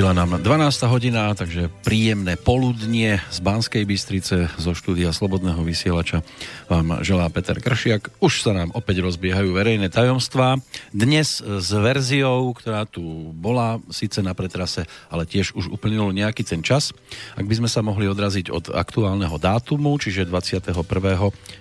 [0.00, 0.88] Odbila nám 12.
[0.88, 6.24] hodina, takže príjemné poludnie z Banskej Bystrice zo štúdia Slobodného vysielača
[6.72, 8.08] vám želá Peter Kršiak.
[8.16, 10.56] Už sa nám opäť rozbiehajú verejné tajomstvá.
[10.88, 16.64] Dnes s verziou, ktorá tu bola síce na pretrase, ale tiež už uplynul nejaký ten
[16.64, 16.96] čas.
[17.36, 20.80] Ak by sme sa mohli odraziť od aktuálneho dátumu, čiže 21.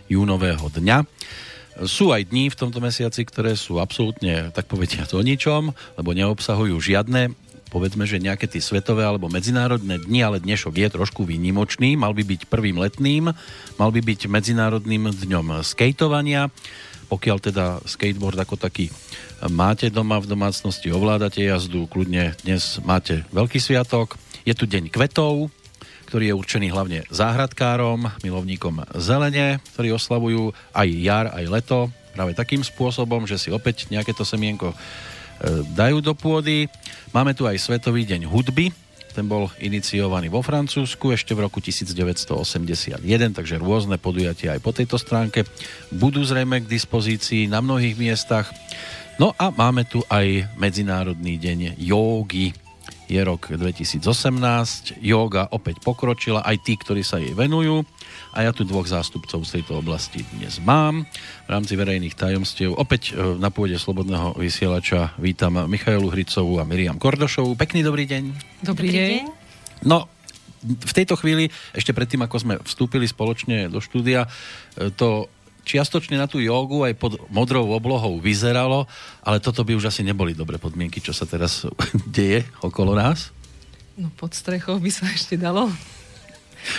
[0.08, 1.04] júnového dňa,
[1.84, 6.76] sú aj dní v tomto mesiaci, ktoré sú absolútne, tak povediať, o ničom, lebo neobsahujú
[6.76, 7.36] žiadne
[7.70, 12.26] povedzme, že nejaké tie svetové alebo medzinárodné dni, ale dnešok je trošku výnimočný, mal by
[12.26, 13.30] byť prvým letným,
[13.78, 16.50] mal by byť medzinárodným dňom skateovania,
[17.10, 18.90] pokiaľ teda skateboard ako taký
[19.50, 24.18] máte doma v domácnosti, ovládate jazdu, kľudne dnes máte veľký sviatok.
[24.46, 25.50] Je tu deň kvetov,
[26.10, 31.80] ktorý je určený hlavne záhradkárom, milovníkom zelene, ktorí oslavujú aj jar, aj leto,
[32.18, 34.74] práve takým spôsobom, že si opäť nejaké to semienko
[35.76, 36.68] dajú do pôdy.
[37.16, 38.72] Máme tu aj Svetový deň hudby,
[39.20, 43.04] ten bol iniciovaný vo Francúzsku ešte v roku 1981,
[43.36, 45.44] takže rôzne podujatia aj po tejto stránke
[45.90, 48.48] budú zrejme k dispozícii na mnohých miestach.
[49.20, 52.56] No a máme tu aj Medzinárodný deň jógy.
[53.10, 54.06] Je rok 2018,
[55.02, 57.82] jóga opäť pokročila, aj tí, ktorí sa jej venujú
[58.38, 61.10] a ja tu dvoch zástupcov z tejto oblasti dnes mám.
[61.46, 67.02] V rámci verejných tajomstiev opäť e, na pôde Slobodného vysielača vítam Michailu Hricovú a Miriam
[67.02, 67.58] Kordošovú.
[67.58, 68.24] Pekný dobrý deň.
[68.62, 69.26] Dobrý, dobrý deň.
[69.90, 70.06] No,
[70.62, 74.30] v tejto chvíli, ešte predtým, ako sme vstúpili spoločne do štúdia,
[74.78, 75.34] e, to
[75.70, 78.90] čiastočne na tú jogu aj pod modrou oblohou vyzeralo,
[79.22, 81.70] ale toto by už asi neboli dobré podmienky, čo sa teraz
[82.18, 83.30] deje okolo nás.
[83.94, 85.70] No pod strechou by sa ešte dalo.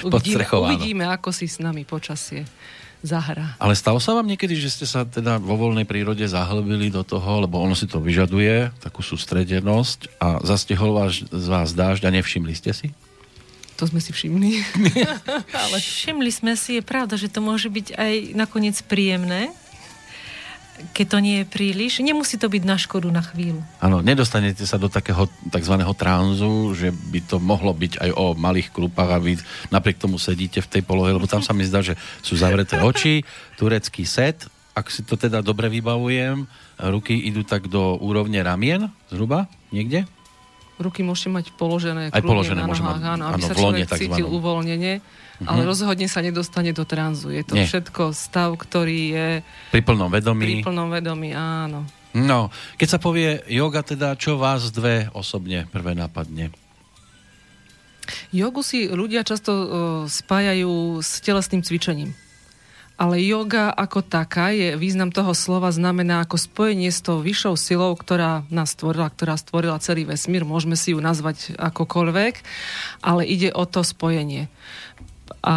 [0.05, 2.45] Uvidíme, uvidíme, ako si s nami počasie
[3.01, 3.57] zahra.
[3.57, 7.45] Ale stalo sa vám niekedy, že ste sa teda vo voľnej prírode zahlbili do toho,
[7.45, 12.53] lebo ono si to vyžaduje, takú sústredenosť a zastihol vás, z vás dážď a nevšimli
[12.53, 12.93] ste si?
[13.81, 14.61] To sme si všimli.
[15.65, 15.77] Ale...
[15.81, 19.49] Všimli sme si, je pravda, že to môže byť aj nakoniec príjemné,
[20.93, 23.61] keď to nie je príliš, nemusí to byť na škodu na chvíľu.
[23.81, 25.77] Áno, nedostanete sa do takého tzv.
[25.97, 29.37] tranzu, že by to mohlo byť aj o malých klupách a vy
[29.69, 33.25] napriek tomu sedíte v tej polohe, lebo tam sa mi zdá, že sú zavreté oči,
[33.61, 36.49] turecký set, ak si to teda dobre vybavujem,
[36.81, 40.09] ruky idú tak do úrovne ramien, zhruba, niekde?
[40.81, 45.05] Ruky môžete mať položené aj položené na nohách, áno, aby sa človek cítil uvoľnenie
[45.41, 45.49] mm-hmm.
[45.49, 47.33] ale rozhodne sa nedostane do tranzu.
[47.33, 47.65] Je to Nie.
[47.65, 49.29] všetko stav, ktorý je...
[49.73, 50.45] Pri plnom vedomí.
[50.45, 51.89] Pri plnom vedomí, áno.
[52.13, 56.51] No, keď sa povie yoga, teda čo vás dve osobne prvé napadne?
[58.35, 59.67] Jogu si ľudia často uh,
[60.11, 62.11] spájajú s telesným cvičením.
[63.01, 67.97] Ale yoga ako taká je, význam toho slova znamená ako spojenie s tou vyššou silou,
[67.97, 70.45] ktorá nás stvorila, ktorá stvorila celý vesmír.
[70.45, 72.35] Môžeme si ju nazvať akokoľvek,
[73.01, 74.53] ale ide o to spojenie
[75.41, 75.57] a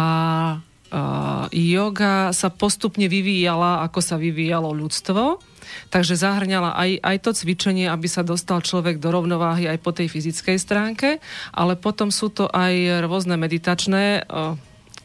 [1.50, 5.42] yoga sa postupne vyvíjala, ako sa vyvíjalo ľudstvo.
[5.90, 10.06] Takže zahrňala aj, aj to cvičenie, aby sa dostal človek do rovnováhy aj po tej
[10.06, 11.18] fyzickej stránke,
[11.50, 14.54] ale potom sú to aj rôzne meditačné, uh,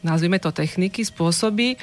[0.02, 1.76] nazvime to techniky, spôsoby,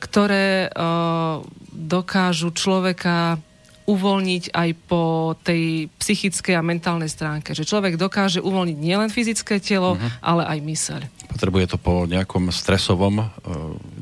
[0.00, 1.40] ktoré uh,
[1.72, 3.40] dokážu človeka
[3.82, 7.50] uvoľniť aj po tej psychickej a mentálnej stránke.
[7.50, 10.10] Že človek dokáže uvoľniť nielen fyzické telo, uh-huh.
[10.22, 11.00] ale aj myseľ.
[11.34, 13.26] Potrebuje to po nejakom stresovom, e,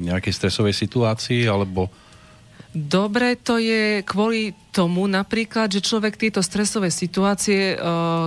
[0.05, 1.89] nejakej stresovej situácii, alebo...
[2.71, 7.77] Dobre to je kvôli tomu napríklad, že človek tieto stresové situácie, e,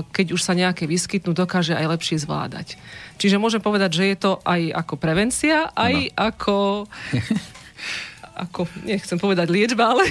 [0.03, 2.75] keď už sa nejaké vyskytnú, dokáže aj lepšie zvládať.
[3.15, 6.15] Čiže môžem povedať, že je to aj ako prevencia, aj ano.
[6.19, 6.55] ako
[8.33, 10.09] ako, nechcem povedať liečba, ale,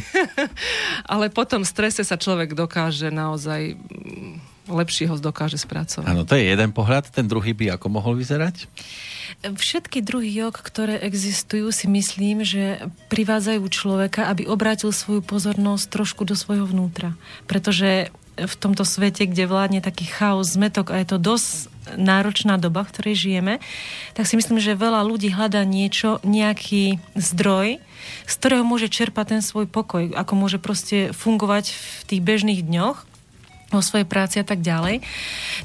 [1.12, 6.06] ale po tom strese sa človek dokáže naozaj mm, lepšie ho dokáže spracovať.
[6.06, 8.70] Áno, to je jeden pohľad, ten druhý by ako mohol vyzerať?
[9.40, 16.28] Všetky druhy jog, ktoré existujú, si myslím, že privádzajú človeka, aby obrátil svoju pozornosť trošku
[16.28, 17.16] do svojho vnútra.
[17.48, 21.68] Pretože v tomto svete, kde vládne taký chaos, zmetok a je to dosť
[21.98, 23.54] náročná doba, v ktorej žijeme,
[24.16, 27.82] tak si myslím, že veľa ľudí hľadá niečo, nejaký zdroj,
[28.24, 33.11] z ktorého môže čerpať ten svoj pokoj, ako môže proste fungovať v tých bežných dňoch
[33.78, 35.00] o svojej práci a tak ďalej.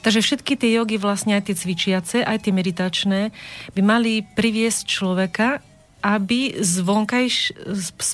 [0.05, 3.33] Takže všetky tie jogy, vlastne aj tie cvičiace, aj tie meditačné,
[3.73, 5.59] by mali priviesť človeka,
[6.05, 7.57] aby zvonkajš,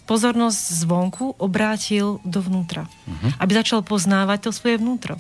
[0.08, 2.88] pozornosť zvonku obrátil dovnútra.
[2.88, 3.32] Uh-huh.
[3.44, 5.20] Aby začal poznávať to svoje vnútro.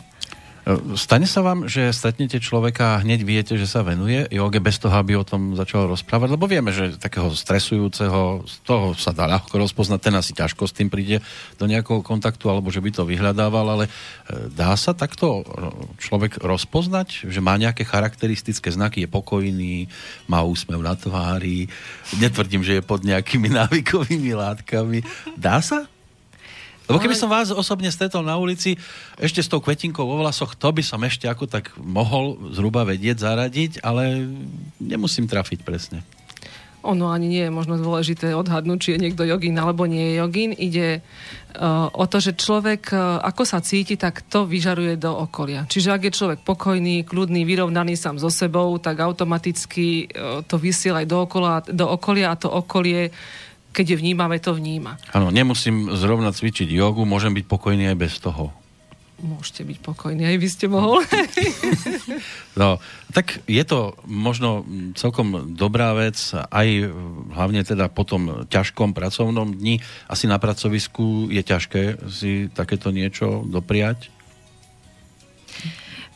[0.96, 4.96] Stane sa vám, že stretnete človeka a hneď viete, že sa venuje joge bez toho,
[4.96, 6.40] aby o tom začal rozprávať?
[6.40, 10.72] Lebo vieme, že takého stresujúceho, z toho sa dá ľahko rozpoznať, ten asi ťažko s
[10.72, 11.20] tým príde
[11.60, 13.92] do nejakého kontaktu, alebo že by to vyhľadával, ale e,
[14.56, 15.44] dá sa takto
[16.00, 19.92] človek rozpoznať, že má nejaké charakteristické znaky, je pokojný,
[20.32, 21.68] má úsmev na tvári,
[22.24, 25.04] netvrdím, že je pod nejakými návykovými látkami.
[25.36, 25.92] Dá sa?
[26.88, 28.76] Lebo keby som vás osobne stretol na ulici
[29.16, 33.24] ešte s tou kvetinkou vo vlasoch, to by som ešte ako tak mohol zhruba vedieť,
[33.24, 34.28] zaradiť, ale
[34.84, 36.04] nemusím trafiť presne.
[36.84, 40.52] Ono ani nie je možno dôležité odhadnúť, či je niekto jogín alebo nie je jogín.
[40.52, 45.64] Ide uh, o to, že človek, uh, ako sa cíti, tak to vyžaruje do okolia.
[45.64, 51.00] Čiže ak je človek pokojný, kľudný, vyrovnaný sám so sebou, tak automaticky uh, to vysiela
[51.00, 53.16] aj do, okola, do okolia a to okolie
[53.74, 55.02] keď je vnímame, to vníma.
[55.12, 58.54] Áno, nemusím zrovna cvičiť jogu, môžem byť pokojný aj bez toho.
[59.24, 61.00] Môžete byť pokojní, aj vy ste mohol.
[62.60, 62.84] no,
[63.16, 64.68] tak je to možno
[65.00, 66.92] celkom dobrá vec, aj
[67.32, 69.80] hlavne teda po tom ťažkom pracovnom dni.
[70.12, 74.12] Asi na pracovisku je ťažké si takéto niečo dopriať?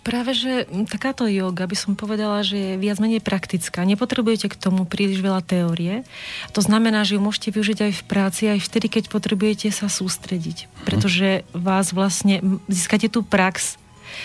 [0.07, 3.83] Práve, že takáto yoga by som povedala, že je viac menej praktická.
[3.83, 6.07] Nepotrebujete k tomu príliš veľa teórie.
[6.55, 10.71] To znamená, že ju môžete využiť aj v práci, aj vtedy, keď potrebujete sa sústrediť.
[10.71, 10.71] Mhm.
[10.87, 12.39] Pretože vás vlastne
[12.71, 13.75] získate tú prax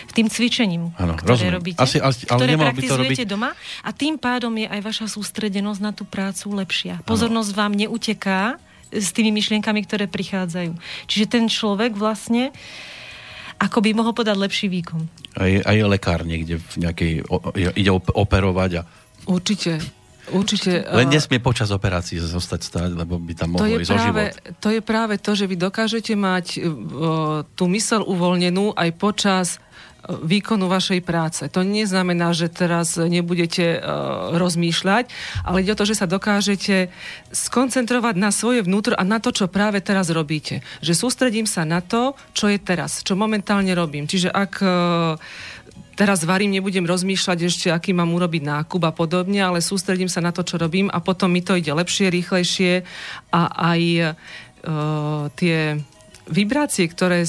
[0.06, 1.55] v tým cvičením, ano, ktoré rozumiem.
[1.58, 3.26] robíte, Asi, ale ktoré praktizujete by to robiť...
[3.26, 3.50] doma
[3.82, 7.02] a tým pádom je aj vaša sústredenosť na tú prácu lepšia.
[7.02, 7.58] Pozornosť ano.
[7.58, 8.40] vám neuteká
[8.94, 10.79] s tými myšlienkami, ktoré prichádzajú.
[11.11, 12.55] Čiže ten človek vlastne
[13.62, 15.06] ako by mohol podať lepší výkon.
[15.38, 18.82] A je, a je lekár niekde v nejakej, o, ide operovať a...
[19.31, 19.79] Určite.
[20.31, 20.87] Určite.
[20.87, 24.31] Len nesmie počas operácií zostať stáť, lebo by tam mohlo ísť práve, život.
[24.62, 29.47] To je práve to, že vy dokážete mať uh, tú mysel uvoľnenú aj počas
[30.08, 31.46] výkonu vašej práce.
[31.54, 35.04] To neznamená, že teraz nebudete uh, rozmýšľať,
[35.46, 36.90] ale ide o to, že sa dokážete
[37.31, 40.66] skoncentrovať na svoje vnútro a na to, čo práve teraz robíte.
[40.82, 44.10] Že sústredím sa na to, čo je teraz, čo momentálne robím.
[44.10, 45.14] Čiže ak uh,
[45.94, 50.34] teraz varím, nebudem rozmýšľať ešte, aký mám urobiť nákup a podobne, ale sústredím sa na
[50.34, 52.82] to, čo robím a potom mi to ide lepšie, rýchlejšie
[53.31, 55.78] a aj uh, tie
[56.26, 57.22] vibrácie, ktoré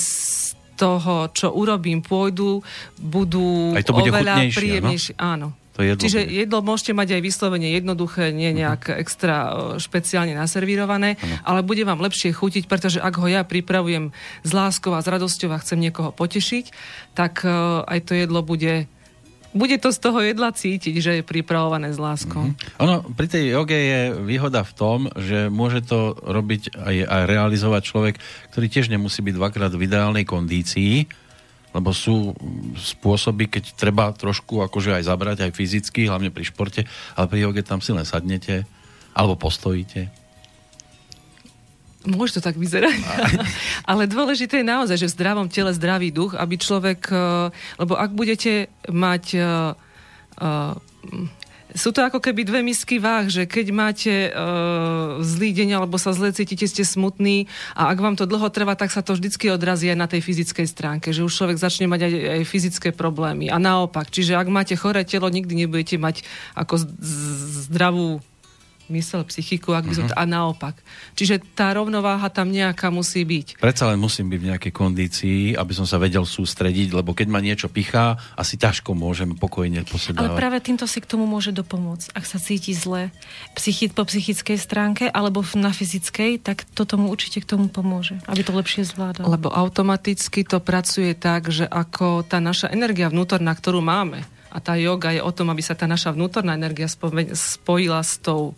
[0.83, 2.59] toho, čo urobím, pôjdu,
[3.00, 5.15] budú Aj to bude oveľa príjemnejšie.
[5.15, 5.56] Áno.
[5.74, 6.38] To jedlo Čiže bude.
[6.45, 8.57] jedlo môžete mať aj vyslovene jednoduché, nie mhm.
[8.62, 9.01] nejak uh-huh.
[9.01, 9.35] extra
[9.81, 11.50] špeciálne naservírované, uh-huh.
[11.50, 14.13] ale bude vám lepšie chutiť, pretože ak ho ja pripravujem
[14.45, 16.65] s láskou a s radosťou a chcem niekoho potešiť,
[17.18, 18.86] tak uh, aj to jedlo bude
[19.53, 22.50] bude to z toho jedla cítiť, že je pripravované s láskou.
[22.50, 22.81] Mm-hmm.
[22.81, 27.81] Ono, pri tej joge je výhoda v tom, že môže to robiť aj, aj realizovať
[27.85, 28.15] človek,
[28.50, 31.05] ktorý tiež nemusí byť dvakrát v ideálnej kondícii,
[31.73, 32.33] lebo sú
[32.77, 36.81] spôsoby, keď treba trošku akože aj zabrať, aj fyzicky, hlavne pri športe,
[37.17, 38.65] ale pri joge tam si len sadnete,
[39.13, 40.22] alebo postojíte
[42.03, 43.00] Môže to tak vyzerať.
[43.91, 48.12] Ale dôležité je naozaj, že v zdravom tele zdravý duch, aby človek, eh, lebo ak
[48.12, 50.75] budete mať uh,
[51.74, 56.13] sú to ako keby dve misky váh, že keď máte uh, zlý deň alebo sa
[56.13, 59.89] zle cítite, ste smutní a ak vám to dlho trvá, tak sa to vždycky odrazí
[59.89, 63.50] aj na tej fyzickej stránke, že už človek začne mať aj, aj fyzické problémy.
[63.50, 66.22] A naopak, čiže ak máte choré telo, nikdy nebudete mať
[66.53, 66.77] ako
[67.65, 68.22] zdravú
[68.93, 70.13] mysel, psychiku, ak by som uh-huh.
[70.13, 70.77] to, a naopak.
[71.17, 73.57] Čiže tá rovnováha tam nejaká musí byť.
[73.57, 77.41] Predsa len musím byť v nejakej kondícii, aby som sa vedel sústrediť, lebo keď ma
[77.41, 80.29] niečo pichá, asi ťažko môžem pokojne posedávať.
[80.29, 82.13] Ale práve týmto si k tomu môže dopomôcť.
[82.13, 83.09] Ak sa cíti zle
[83.57, 88.45] psychi- po psychickej stránke alebo na fyzickej, tak to tomu určite k tomu pomôže, aby
[88.45, 89.25] to lepšie zvládal.
[89.25, 94.21] Lebo automaticky to pracuje tak, že ako tá naša energia vnútorná, ktorú máme,
[94.53, 96.86] a tá yoga je o tom, aby sa tá naša vnútorná energia
[97.33, 98.53] spojila s tou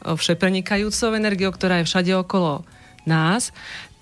[0.00, 2.64] všeprenikajúcou energiou, ktorá je všade okolo
[3.04, 3.52] nás,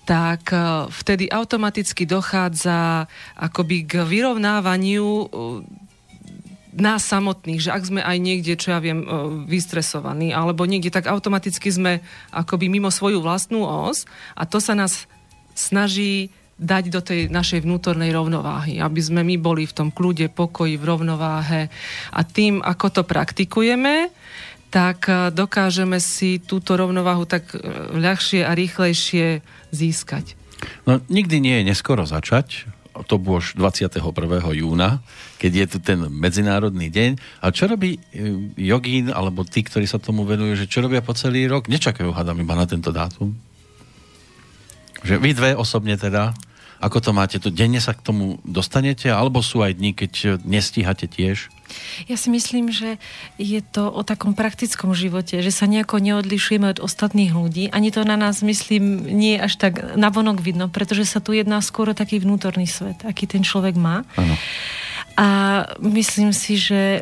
[0.07, 0.55] tak
[0.87, 5.27] vtedy automaticky dochádza akoby k vyrovnávaniu
[6.77, 9.03] nás samotných, že ak sme aj niekde, čo ja viem,
[9.49, 14.07] vystresovaní, alebo niekde, tak automaticky sme akoby mimo svoju vlastnú os
[14.37, 15.09] a to sa nás
[15.57, 20.75] snaží dať do tej našej vnútornej rovnováhy, aby sme my boli v tom kľude, pokoji,
[20.81, 21.61] v rovnováhe
[22.11, 24.09] a tým, ako to praktikujeme,
[24.73, 27.61] tak e, dokážeme si túto rovnováhu tak e,
[27.93, 30.33] ľahšie a rýchlejšie získať.
[30.89, 32.65] No, nikdy nie je neskoro začať,
[33.05, 34.01] to bolo už 21.
[34.57, 35.05] júna,
[35.37, 37.21] keď je tu ten medzinárodný deň.
[37.45, 37.99] A čo robí e,
[38.57, 41.69] jogín, alebo tí, ktorí sa tomu venujú, že čo robia po celý rok?
[41.69, 43.37] Nečakajú, hádam, iba na tento dátum.
[45.05, 46.33] Že vy dve osobne teda
[46.77, 47.41] Ako to máte?
[47.41, 49.09] To denne sa k tomu dostanete?
[49.09, 51.49] Alebo sú aj dni, keď nestíhate tiež?
[52.07, 52.95] Ja si myslím, že
[53.35, 57.67] je to o takom praktickom živote, že sa nejako neodlišujeme od ostatných ľudí.
[57.75, 61.59] Ani to na nás, myslím, nie je až tak navonok vidno, pretože sa tu jedná
[61.59, 64.07] skôr o taký vnútorný svet, aký ten človek má.
[64.15, 64.35] Ano.
[65.17, 65.27] A
[65.81, 67.01] myslím si, že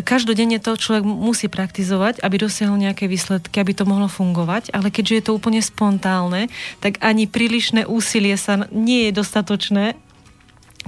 [0.00, 5.14] každodenne to človek musí praktizovať, aby dosiahol nejaké výsledky, aby to mohlo fungovať, ale keďže
[5.20, 6.48] je to úplne spontálne,
[6.80, 9.84] tak ani prílišné úsilie sa nie je dostatočné.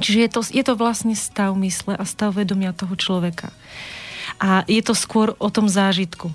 [0.00, 3.52] Čiže je to, je to vlastne stav mysle a stav vedomia toho človeka.
[4.40, 6.32] A je to skôr o tom zážitku.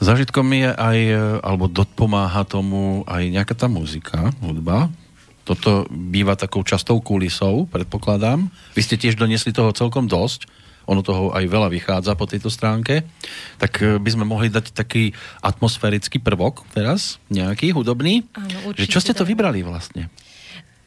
[0.00, 0.98] Zážitkom je aj,
[1.44, 4.88] alebo dopomáha tomu aj nejaká tá muzika, hudba.
[5.44, 8.48] Toto býva takou častou kulisou, predpokladám.
[8.72, 10.48] Vy ste tiež doniesli toho celkom dosť
[10.86, 13.02] ono toho aj veľa vychádza po tejto stránke,
[13.58, 15.12] tak e, by sme mohli dať taký
[15.42, 18.24] atmosférický prvok teraz, nejaký hudobný.
[18.38, 20.08] Áno, určite, že čo ste to vybrali vlastne?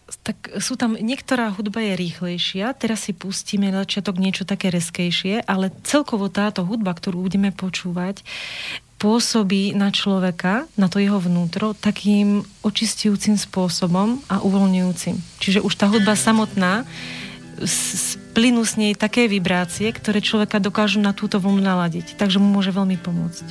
[0.10, 5.46] tak sú tam, niektorá hudba je rýchlejšia, teraz si pustíme na začiatok niečo také reskejšie,
[5.46, 8.26] ale celkovo táto hudba, ktorú budeme počúvať,
[9.00, 15.16] pôsobí na človeka, na to jeho vnútro, takým očistujúcim spôsobom a uvoľňujúcim.
[15.40, 16.84] Čiže už tá hudba samotná
[18.30, 22.16] plynú s nej také vibrácie, ktoré človeka dokážu na túto vlnu naladiť.
[22.16, 23.46] Takže mu môže veľmi pomôcť.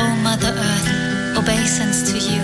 [0.00, 0.90] Oh Mother Earth,
[1.36, 2.42] obeisance to you.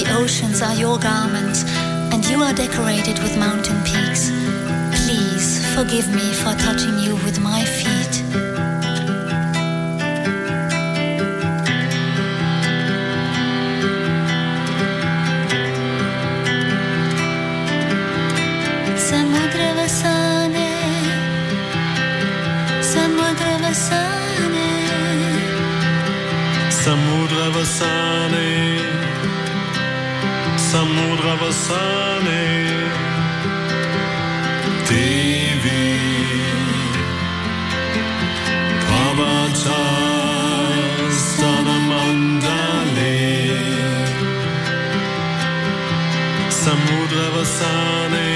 [0.00, 1.68] The oceans are your garments,
[2.10, 4.32] and you are decorated with mountain peaks.
[5.04, 7.99] Please forgive me for touching you with my feet.
[27.80, 28.76] Samudravasane
[30.70, 32.44] Samudravasane
[34.88, 35.88] Devi
[38.84, 39.82] Pavata
[41.08, 42.26] Samudravasane
[46.50, 48.26] Samudravasane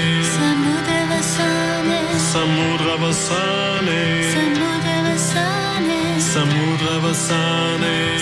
[2.31, 4.01] Samudravasane
[4.33, 6.01] Samudravasane
[6.33, 8.14] Samudravasane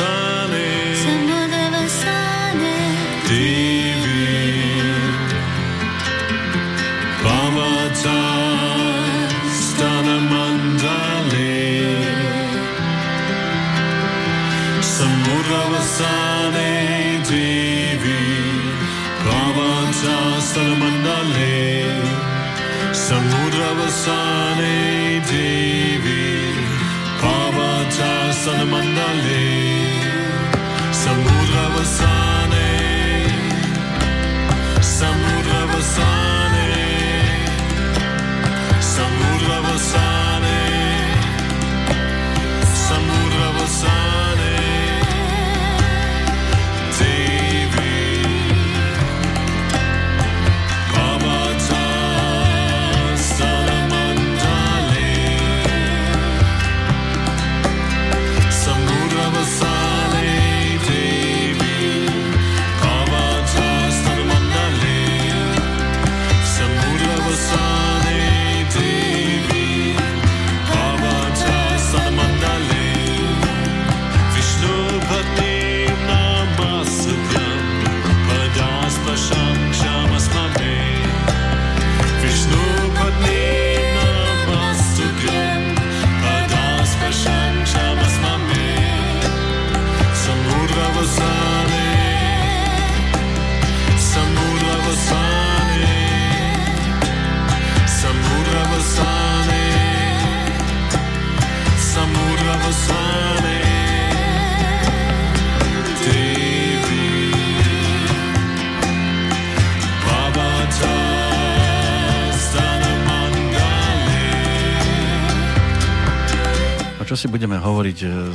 [0.00, 0.39] sun.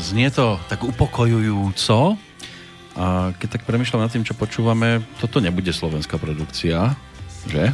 [0.06, 2.14] Znie to tak upokojujúco.
[2.96, 6.94] A keď tak premyšľam nad tým, čo počúvame, toto nebude slovenská produkcia,
[7.50, 7.74] že?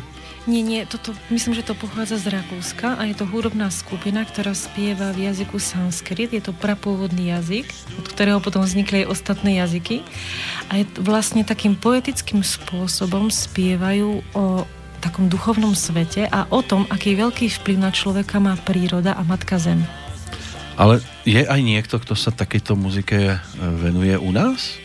[0.50, 4.58] Nie, nie, toto, myslím, že to pochádza z Rakúska a je to hudobná skupina, ktorá
[4.58, 6.34] spieva v jazyku sanskrit.
[6.34, 7.70] Je to prapôvodný jazyk,
[8.02, 10.02] od ktorého potom vznikli aj ostatné jazyky.
[10.74, 14.66] A je to vlastne takým poetickým spôsobom spievajú o
[15.04, 19.26] tak takom duchovnom svete a o tom, aký veľký vplyv na človeka má príroda a
[19.26, 19.84] Matka Zem.
[20.80, 24.80] Ale je aj niekto, kto sa takejto muzike e, venuje u nás?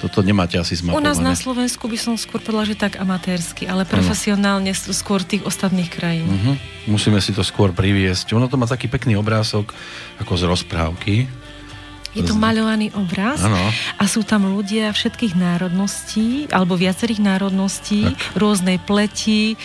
[0.00, 1.28] Toto nemáte asi U nás zmapované.
[1.28, 5.92] na Slovensku by som skôr povedala, že tak amatérsky, ale profesionálne sú skôr tých ostatných
[5.92, 6.24] krajín.
[6.24, 6.52] Mhm.
[6.88, 8.32] Musíme si to skôr priviesť.
[8.32, 9.76] Ono to má taký pekný obrázok,
[10.16, 11.28] ako z rozprávky.
[12.10, 13.54] Je to maľovaný obraz Áno.
[13.94, 18.34] a sú tam ľudia všetkých národností, alebo viacerých národností, Tak.
[18.34, 19.56] rôznej pleti, e,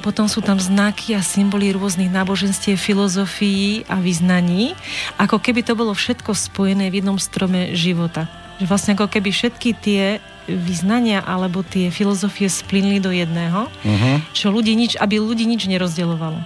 [0.00, 4.72] potom sú tam znaky a symboly rôznych náboženstiev, filozofií a vyznaní,
[5.20, 8.32] ako keby to bolo všetko spojené v jednom strome života.
[8.58, 10.04] Že vlastne ako keby všetky tie
[10.48, 14.16] vyznania alebo tie filozofie splynli do jedného, Uh-huh.
[14.32, 16.40] čo ľudí nič, aby ľudí nič nerozdeľovalo.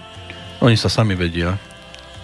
[0.59, 1.55] Oni sa sami vedia.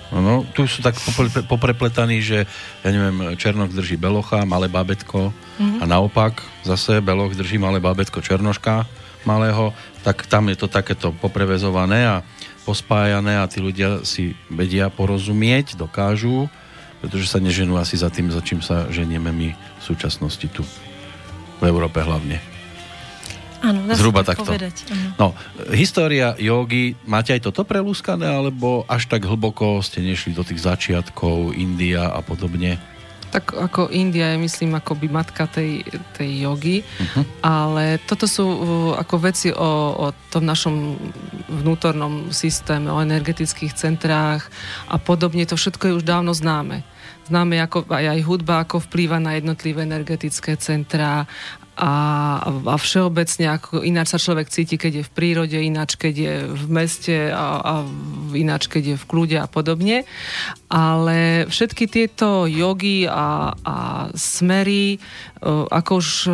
[0.10, 2.50] No, tu sú tak popre- poprepletaní, že
[2.82, 5.30] ja neviem, Černoch drží Belocha, malé bábetko
[5.78, 8.90] a naopak zase Beloch drží malé bábetko Černoška
[9.28, 12.16] malého, tak tam je to takéto poprevezované a
[12.66, 16.50] pospájané a tí ľudia si vedia porozumieť, dokážu,
[17.02, 20.64] pretože sa neženú asi za tým, za čím sa ženieme my v súčasnosti tu.
[21.60, 22.59] V Európe hlavne.
[23.60, 24.48] Áno, dá sa Zhruba tak takto.
[24.48, 24.76] povedať.
[24.88, 25.10] áno.
[25.20, 25.28] No,
[25.72, 31.52] história jogy, máte aj toto prelúskané, alebo až tak hlboko ste nešli do tých začiatkov,
[31.54, 32.80] India a podobne?
[33.30, 35.86] Tak ako India je, myslím, ako by matka tej,
[36.18, 37.22] tej jogy, Mhm.
[37.46, 38.60] ale toto sú uh,
[38.98, 40.98] ako veci o, o tom našom
[41.46, 44.50] vnútornom systéme, o energetických centrách
[44.88, 45.46] a podobne.
[45.46, 46.82] To všetko je už dávno známe.
[47.30, 51.30] Známe ako aj, aj hudba, ako vplýva na jednotlivé energetické centrá
[51.80, 51.94] a,
[52.44, 56.66] a všeobecne ako ináč sa človek cíti, keď je v prírode, ináč keď je v
[56.68, 57.74] meste a, a
[58.36, 60.04] ináč keď je v kľude a podobne.
[60.68, 63.76] Ale všetky tieto jogy a, a
[64.12, 65.00] smery, e,
[65.72, 66.32] ako už e,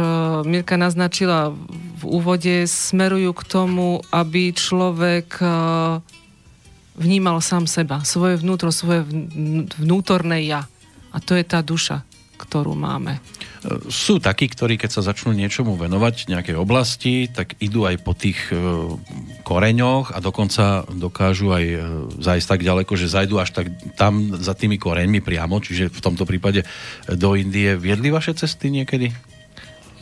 [0.49, 1.53] Mirka naznačila
[2.01, 5.47] v úvode, smerujú k tomu, aby človek e,
[6.97, 10.65] vnímal sám seba, svoje vnútro, svoje vn- vnútorné ja.
[11.13, 12.01] A to je tá duša,
[12.36, 13.17] ktorú máme.
[13.89, 18.38] Sú takí, ktorí keď sa začnú niečomu venovať, nejakej oblasti, tak idú aj po tých
[18.54, 18.58] e,
[19.41, 21.78] koreňoch a dokonca dokážu aj e,
[22.21, 26.30] zajsť tak ďaleko, že zajdu až tak tam za tými koreňmi priamo, čiže v tomto
[26.30, 26.62] prípade
[27.10, 27.74] do Indie.
[27.74, 29.10] Viedli vaše cesty niekedy?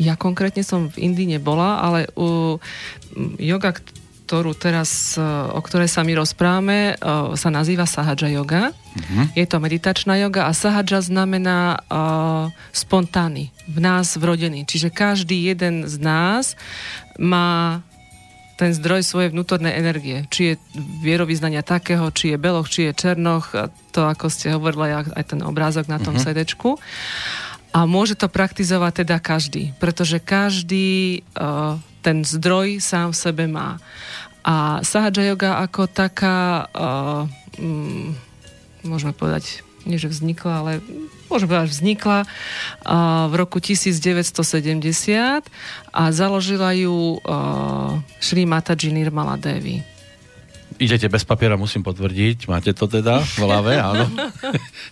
[0.02, 3.78] Ja konkrétne som v Indii nebola, ale u m, yoga,
[4.24, 8.72] ktorú teraz, e, o ktorej sa my rozprávame, e, sa nazýva Sahaja yoga.
[9.36, 14.70] Je to meditačná yoga a Sahaja znamená uh, spontánny, v nás vrodený.
[14.70, 16.54] Čiže každý jeden z nás
[17.18, 17.82] má
[18.54, 20.30] ten zdroj svojej vnútornej energie.
[20.30, 20.56] Či je
[21.02, 23.58] vierovýznania takého, či je beloch, či je černoch,
[23.90, 26.78] to ako ste hovorili, aj ten obrázok na tom sedečku.
[27.74, 33.80] A môže to praktizovať teda každý, pretože každý uh, ten zdroj sám v sebe má.
[34.44, 37.24] A Sahaja yoga ako taká, uh,
[37.56, 38.12] mm,
[38.84, 40.72] môžeme povedať, nie že vznikla, ale
[41.28, 42.20] môžeme povedať, vznikla
[43.28, 44.32] v roku 1970
[45.92, 47.20] a založila ju
[48.24, 49.93] Šri Mataji Nirmala Devi.
[50.80, 52.50] Idete bez papiera, musím potvrdiť.
[52.50, 54.06] Máte to teda v hlave, áno.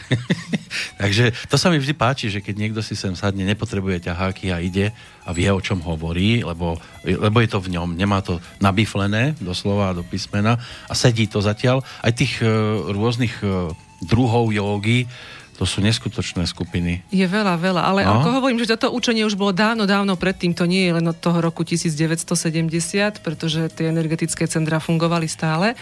[1.01, 4.61] Takže to sa mi vždy páči, že keď niekto si sem sadne, nepotrebuje ťaháky a
[4.61, 4.93] ide
[5.25, 7.93] a vie, o čom hovorí, lebo, lebo je to v ňom.
[7.93, 10.57] Nemá to nabiflené doslova do písmena
[10.89, 11.85] a sedí to zatiaľ.
[12.01, 12.47] Aj tých e,
[12.89, 15.05] rôznych e, druhov jógy,
[15.62, 17.06] to sú neskutočné skupiny.
[17.13, 18.17] Je veľa, veľa, ale No.
[18.17, 21.13] ako hovorím, že toto učenie už bolo dávno, dávno predtým, to nie je len od
[21.13, 25.78] toho roku 1970, pretože tie energetické centra fungovali stále,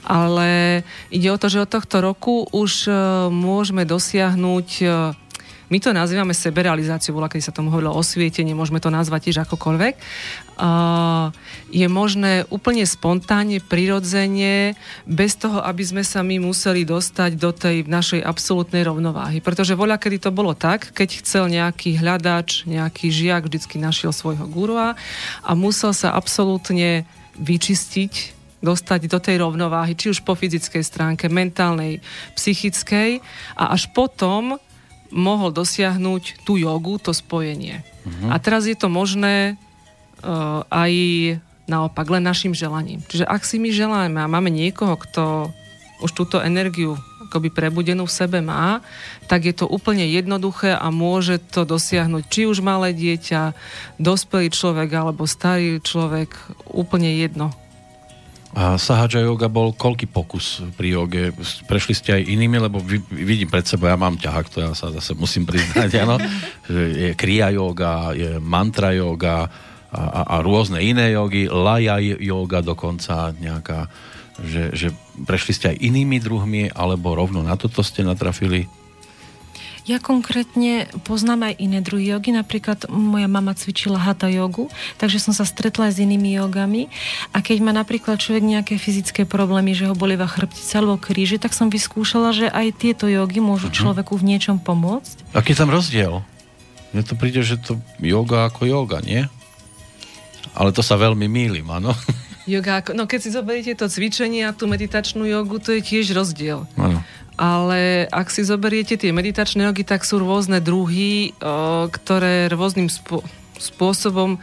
[0.00, 0.80] ale
[1.12, 2.92] ide o to, že od tohto roku už e,
[3.28, 4.86] môžeme dosiahnuť e,
[5.68, 9.94] my to nazývame seberealizáciu, bola, keď sa tomu hovorilo osvietenie, môžeme to nazvať tiež akokoľvek.
[10.58, 11.28] Uh,
[11.68, 17.84] je možné úplne spontánne, prirodzene, bez toho, aby sme sa my museli dostať do tej
[17.84, 19.44] našej absolútnej rovnováhy.
[19.44, 24.48] Pretože voľa, kedy to bolo tak, keď chcel nejaký hľadač, nejaký žiak, vždycky našiel svojho
[24.48, 24.96] gurua
[25.44, 27.04] a musel sa absolútne
[27.38, 32.02] vyčistiť dostať do tej rovnováhy, či už po fyzickej stránke, mentálnej,
[32.34, 33.22] psychickej
[33.54, 34.58] a až potom
[35.10, 37.84] mohol dosiahnuť tú jogu, to spojenie.
[38.32, 39.60] A teraz je to možné
[40.24, 40.92] uh, aj
[41.68, 43.04] naopak, len našim želaním.
[43.04, 45.52] Čiže ak si my želáme a máme niekoho, kto
[46.00, 46.96] už túto energiu
[47.28, 48.80] akoby prebudenú v sebe má,
[49.28, 53.52] tak je to úplne jednoduché a môže to dosiahnuť či už malé dieťa,
[54.00, 56.32] dospelý človek alebo starý človek,
[56.72, 57.52] úplne jedno.
[58.56, 61.36] A Sahaja yoga bol koľký pokus pri joge?
[61.68, 64.88] Prešli ste aj inými, lebo vy, vidím pred sebou, ja mám ťahák, to ja sa
[64.88, 66.16] zase musím priznať, áno,
[67.04, 69.52] je kriya yoga, je mantra yoga,
[69.88, 73.88] a, a, a rôzne iné jogy, lajaj yoga dokonca nejaká,
[74.44, 74.88] že, že
[75.24, 78.68] prešli ste aj inými druhmi, alebo rovno na toto ste natrafili?
[79.88, 84.68] Ja konkrétne poznám aj iné druhy jogy, napríklad moja mama cvičila hatha jogu,
[85.00, 86.92] takže som sa stretla s inými jogami
[87.32, 91.56] a keď má napríklad človek nejaké fyzické problémy, že ho bolieva chrbtica alebo kríže, tak
[91.56, 93.80] som vyskúšala, že aj tieto jogy môžu uh-huh.
[93.80, 95.32] človeku v niečom pomôcť.
[95.32, 96.20] Aký je tam rozdiel?
[96.92, 99.24] Mne to príde, že to yoga ako yoga, nie?
[100.52, 101.96] Ale to sa veľmi mýlim, áno.
[102.44, 106.68] Yoga, no keď si zoberiete to cvičenie a tú meditačnú jogu, to je tiež rozdiel.
[106.76, 107.00] Áno.
[107.38, 113.22] Ale ak si zoberiete tie meditačné jogy, tak sú rôzne druhy, o, ktoré rôznym spô-
[113.56, 114.42] spôsobom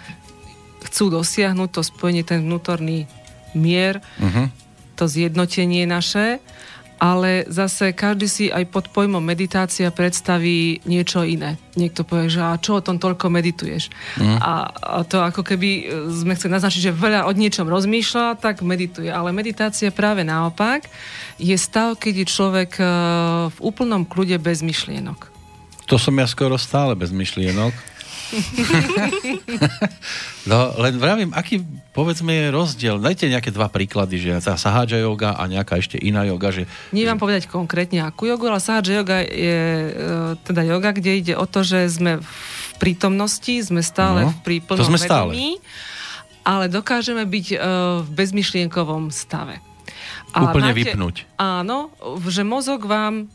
[0.87, 3.03] chcú dosiahnuť to spojenie, ten vnútorný
[3.51, 4.47] mier, Uh-huh.
[4.95, 6.39] to zjednotenie naše,
[6.99, 11.59] ale zase každý si aj pod pojmom meditácia predstaví niečo iné.
[11.75, 13.91] Niekto povie, že a čo o tom toľko medituješ?
[14.19, 14.37] Mhm.
[14.39, 18.63] A, a to ako keby e, sme chceli naznačiť, že veľa o niečom rozmýšľa, tak
[18.63, 19.11] medituje.
[19.11, 20.87] Ale meditácia práve naopak
[21.35, 22.83] je stav, keď je človek e,
[23.51, 25.35] v úplnom kľude bez myšlienok.
[25.85, 27.94] To som ja skoro stále bez myšlienok.
[30.49, 31.61] no, len vravím, aký,
[31.93, 32.95] povedzme, je rozdiel.
[32.97, 36.63] Dajte nejaké dva príklady, že tá sahádža yoga a nejaká ešte iná yoga, že...
[36.91, 39.91] Nie vám povedať konkrétne akú jogu, ale Sahaja yoga je e,
[40.43, 44.57] teda yoga, kde ide o to, že sme v prítomnosti, sme stále No, v pri
[44.63, 45.31] to plnom sme stále.
[45.31, 45.61] vedomí,
[46.45, 47.57] ale dokážeme byť e,
[48.03, 49.61] v bezmyšlienkovom stave.
[50.35, 51.39] Úplne vypnúť.
[51.39, 51.95] Áno,
[52.27, 53.31] že mozog vám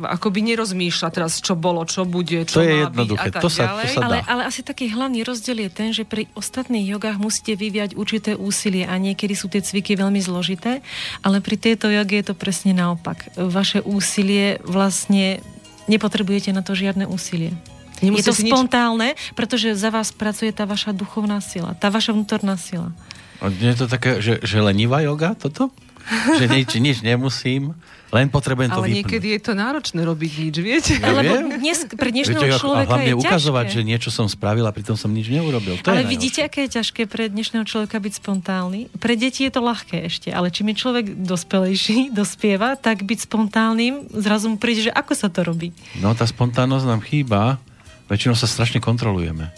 [0.00, 3.42] akoby nerozmýšľa teraz, čo bolo, čo bude, To čo je má jednoduché, byť a tak
[3.42, 4.28] to sa- to sa- Ale, dá.
[4.28, 8.82] ale asi taký hlavný rozdiel je ten, že pri ostatných jogách musíte vyviať určité úsilie
[8.82, 10.80] a niekedy sú tie cviky veľmi zložité,
[11.20, 13.18] ale pri tejto joge je to presne naopak.
[13.34, 15.42] Vaše úsilie vlastne
[15.86, 17.56] nepotrebujete na to žiadne úsilie.
[17.98, 21.88] Nemusíte je to si nič- spontálne, pretože za vás pracuje tá vaša duchovná sila, tá
[21.88, 22.94] vaša vnútorná sila.
[23.38, 25.70] A nie je to také, že, že lenivá yoga toto?
[26.08, 27.74] Že nič, nič nemusím,
[28.08, 28.98] len potrebujem to Ale vypnúť.
[29.04, 30.92] niekedy je to náročné robiť nič, viete?
[30.96, 33.76] Ja Lebo dnes, pre dnešného Viete, ako- a človeka hlavne je ukazovať, ťažké.
[33.76, 35.76] že niečo som spravil a pritom som nič neurobil.
[35.78, 38.88] To ale je vidíte, aké je ťažké pre dnešného človeka byť spontánny?
[38.96, 44.08] Pre deti je to ľahké ešte, ale čím je človek dospelejší, dospieva, tak byť spontánnym,
[44.16, 45.76] zrazu mu príde, že ako sa to robí.
[46.00, 47.60] No tá spontánnosť nám chýba,
[48.08, 49.52] väčšinou sa strašne kontrolujeme.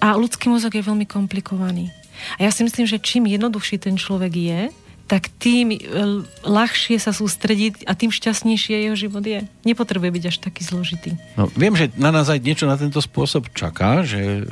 [0.00, 1.92] A ľudský mozog je veľmi komplikovaný.
[2.36, 4.60] A ja si myslím, že čím jednoduchší ten človek je,
[5.06, 5.78] tak tým e,
[6.42, 9.46] ľahšie sa sústrediť a tým šťastnejšie jeho život je.
[9.62, 11.14] Nepotrebuje byť až taký zložitý.
[11.38, 14.42] No, viem, že na nás aj niečo na tento spôsob čaká, že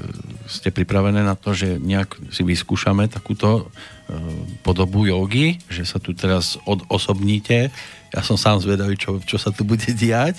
[0.46, 3.66] ste pripravené na to, že nejak si vyskúšame takúto
[4.06, 4.14] e,
[4.62, 7.74] podobu jogy, že sa tu teraz odosobníte.
[8.14, 10.38] Ja som sám zvedavý, čo, čo sa tu bude diať.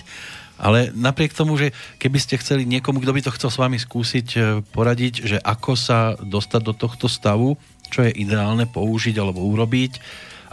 [0.56, 4.28] Ale napriek tomu, že keby ste chceli niekomu, kto by to chcel s vami skúsiť
[4.32, 10.00] e, poradiť, že ako sa dostať do tohto stavu, čo je ideálne použiť alebo urobiť,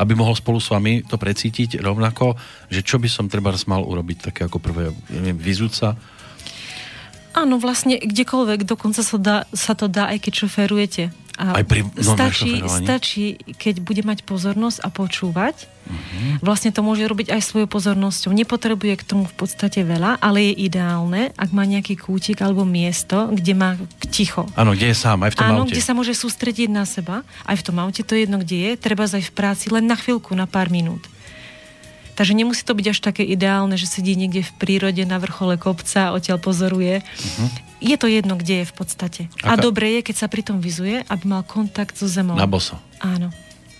[0.00, 2.34] aby mohol spolu s vami to precítiť rovnako,
[2.72, 5.88] že čo by som treba mal urobiť také ako prvé, neviem, vyzúť sa.
[7.32, 11.02] Áno, vlastne kdekoľvek, dokonca sa, dá, sa to dá, aj keď šoferujete.
[11.40, 15.56] A Aj pri stačí, stačí, keď bude mať pozornosť a počúvať.
[15.82, 16.44] Mhm.
[16.44, 18.30] Vlastne to môže robiť aj svojou pozornosťou.
[18.30, 23.32] Nepotrebuje k tomu v podstate veľa, ale je ideálne, ak má nejaký kútik alebo miesto,
[23.32, 23.74] kde má
[24.12, 24.46] ticho.
[24.54, 25.74] Áno, kde je sám, aj v tom Áno, aute.
[25.74, 27.26] kde sa môže sústrediť na seba.
[27.42, 28.70] Aj v tom aute, to je jedno, kde je.
[28.78, 31.02] Treba aj v práci, len na chvíľku, na pár minút.
[32.12, 36.12] Takže nemusí to byť až také ideálne, že sedí niekde v prírode na vrchole kopca
[36.12, 37.00] a odtiaľ pozoruje.
[37.80, 39.20] Je to jedno, kde je v podstate.
[39.42, 42.36] A Aká- dobre je, keď sa pritom vyzuje, aby mal kontakt so zemou.
[42.36, 42.76] Na boso.
[43.00, 43.32] Áno.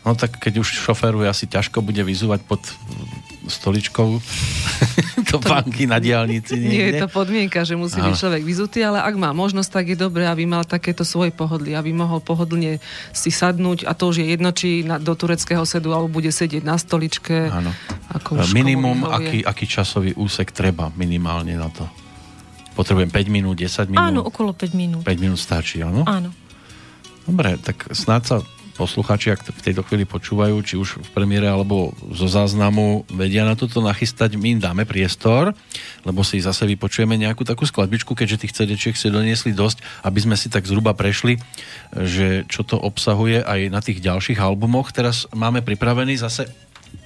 [0.02, 2.58] No tak keď už šoféruje, asi ťažko bude vyzúvať pod
[3.46, 4.18] stoličkou
[5.30, 9.14] do banky na diálnici Nie je to podmienka, že musí byť človek vyzutý, ale ak
[9.18, 12.78] má možnosť, tak je dobré, aby mal takéto svoje pohodlie, aby mohol pohodlne
[13.10, 16.62] si sadnúť a to už je jedno, či na, do tureckého sedu alebo bude sedieť
[16.62, 17.50] na stoličke.
[17.50, 17.70] Áno.
[18.14, 21.86] Ako Minimum, aký, aký časový úsek treba minimálne na to?
[22.72, 24.00] Potrebujem 5 minút, 10 minút?
[24.00, 25.02] Áno, okolo 5 minút.
[25.04, 26.08] 5 minút stačí, áno?
[26.08, 26.32] Áno.
[27.28, 28.36] Dobre, tak snáď sa
[28.72, 33.52] posluchači, ak v tejto chvíli počúvajú, či už v premiére alebo zo záznamu vedia na
[33.52, 35.52] toto nachystať, my im dáme priestor,
[36.02, 40.36] lebo si zase vypočujeme nejakú takú skladbičku, keďže tých CD-čiek si doniesli dosť, aby sme
[40.40, 41.36] si tak zhruba prešli,
[41.92, 44.90] že čo to obsahuje aj na tých ďalších albumoch.
[44.90, 46.48] Teraz máme pripravený zase,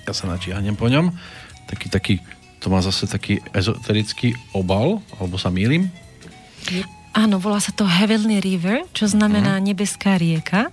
[0.07, 1.11] ja sa načiahnem po ňom,
[1.67, 2.15] taký, taký,
[2.63, 5.91] to má zase taký ezoterický obal, alebo sa mýlim?
[7.17, 9.65] Áno, volá sa to Heavenly River, čo znamená Mhm.
[9.73, 10.69] nebeská rieka.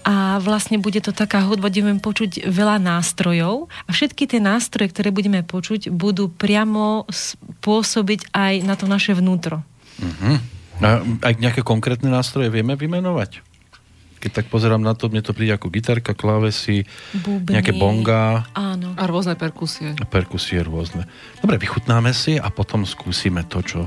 [0.00, 4.88] A vlastne bude to taká hudba, kde budeme počuť veľa nástrojov a všetky tie nástroje,
[4.90, 7.04] ktoré budeme počuť, budú priamo
[7.60, 9.60] pôsobiť aj na to naše vnútro.
[10.00, 10.32] Mhm.
[10.80, 13.44] A aj nejaké konkrétne nástroje vieme vymenovať?
[14.20, 16.84] Keď tak pozerám na to, mne to príde ako gitarka, klávesy,
[17.16, 17.56] Bubny.
[17.56, 18.92] nejaké bonga, Áno.
[18.96, 19.96] A rôzne perkusie.
[20.12, 21.08] perkusie rôzne.
[21.40, 23.80] Dobre, vychutnáme si a potom skúsime to, čo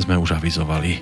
[0.00, 1.00] sme už avizovali.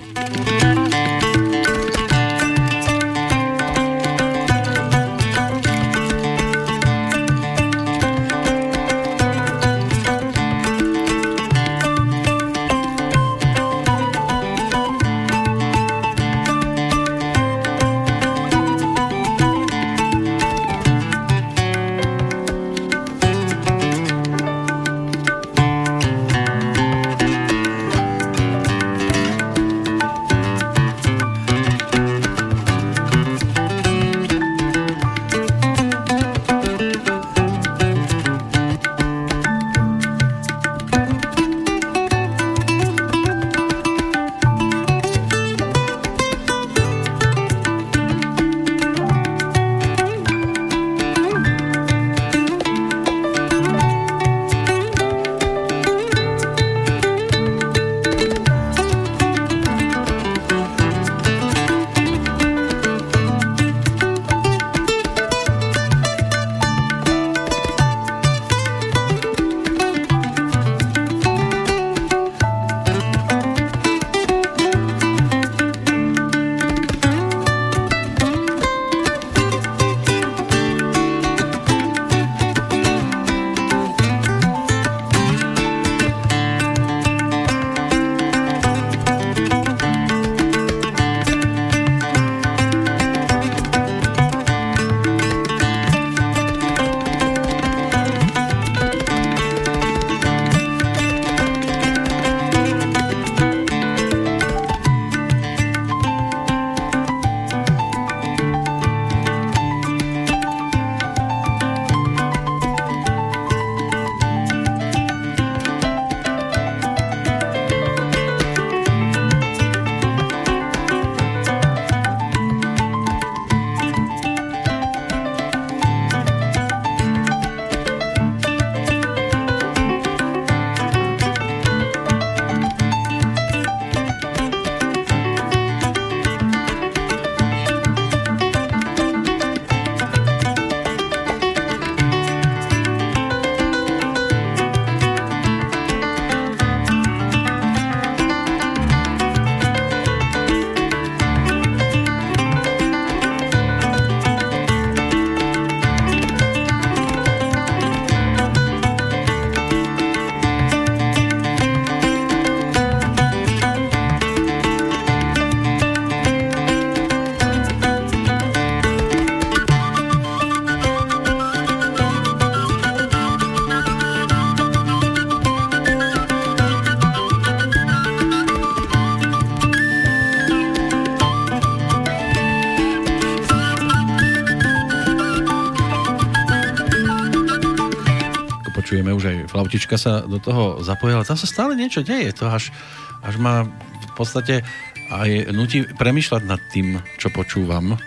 [188.87, 191.27] Počujeme už aj flautička sa do toho zapojila.
[191.27, 192.31] Tam sa stále niečo deje.
[192.39, 192.71] To až,
[193.19, 194.63] až ma v podstate
[195.11, 197.99] aj nutí premyšľať nad tým, čo počúvam.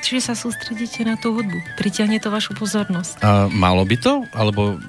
[0.00, 1.76] Čiže sa sústredíte na tú hudbu.
[1.76, 3.20] Pritiahne to vašu pozornosť.
[3.20, 4.24] A malo by to?
[4.32, 4.80] Alebo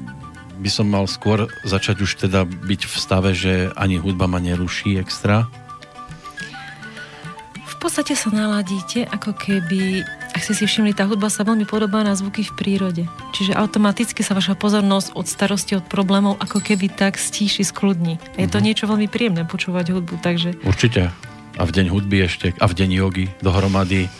[0.56, 4.96] by som mal skôr začať už teda byť v stave, že ani hudba ma neruší
[5.04, 5.52] extra?
[7.60, 10.00] V podstate sa naladíte, ako keby,
[10.36, 13.04] ak ste si všimli, tá hudba sa veľmi podobá na zvuky v prírode.
[13.32, 18.20] Čiže automaticky sa vaša pozornosť od starosti, od problémov, ako keby tak stíši, skľudní.
[18.36, 21.16] A je to niečo veľmi príjemné počúvať hudbu, takže Určite.
[21.56, 24.12] A v deň hudby ešte, a v deň jogy dohromady.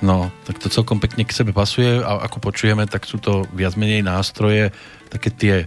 [0.00, 3.76] No, tak to celkom pekne k sebe pasuje a ako počujeme, tak sú to viac
[3.76, 4.72] menej nástroje,
[5.12, 5.66] také tie e,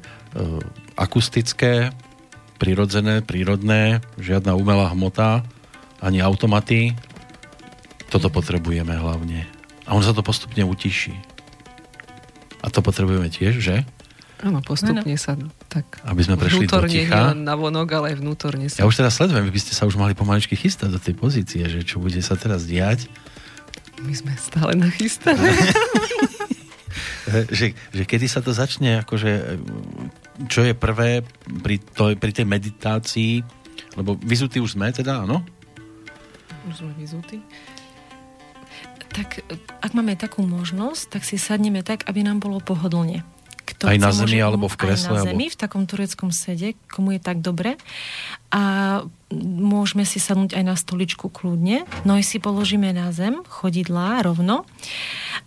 [0.98, 1.94] akustické,
[2.58, 5.46] prirodzené, prírodné, žiadna umelá hmota,
[6.02, 6.98] ani automaty.
[8.10, 9.53] Toto potrebujeme hlavne.
[9.88, 11.15] A on sa to postupne utiší.
[12.63, 13.84] A to potrebujeme tiež, že?
[14.43, 15.39] Áno, postupne sa
[15.72, 17.32] tak Aby sme prešli do ticha.
[17.32, 18.84] na vonok, ale aj vnútorne sa.
[18.84, 21.63] Ja už teraz sledujem, vy by ste sa už mali pomaličky chystať do tej pozície,
[21.63, 23.08] že čo bude sa teraz diať.
[24.04, 25.48] My sme stále nachystané.
[27.24, 29.58] Že, že kedy sa to začne, akože,
[30.52, 31.26] čo je prvé
[31.65, 33.41] pri, to, pri tej meditácii,
[33.98, 35.41] lebo vyzutí už sme teda, áno?
[36.67, 37.41] Už sme vyzutí.
[39.13, 39.45] Tak
[39.80, 43.21] ak máme takú možnosť, tak si sadneme tak, aby nám bolo pohodlne.
[43.63, 45.08] Kto aj chce, na zemi môže- alebo v kresle?
[45.08, 45.30] Aj na alebo...
[45.32, 47.80] zemi, v takom tureckom sede, komu je tak dobre.
[48.52, 48.63] A
[49.39, 51.88] môžeme si sadnúť aj na stoličku kľudne.
[52.04, 54.67] Nohy si položíme na zem, chodidlá rovno.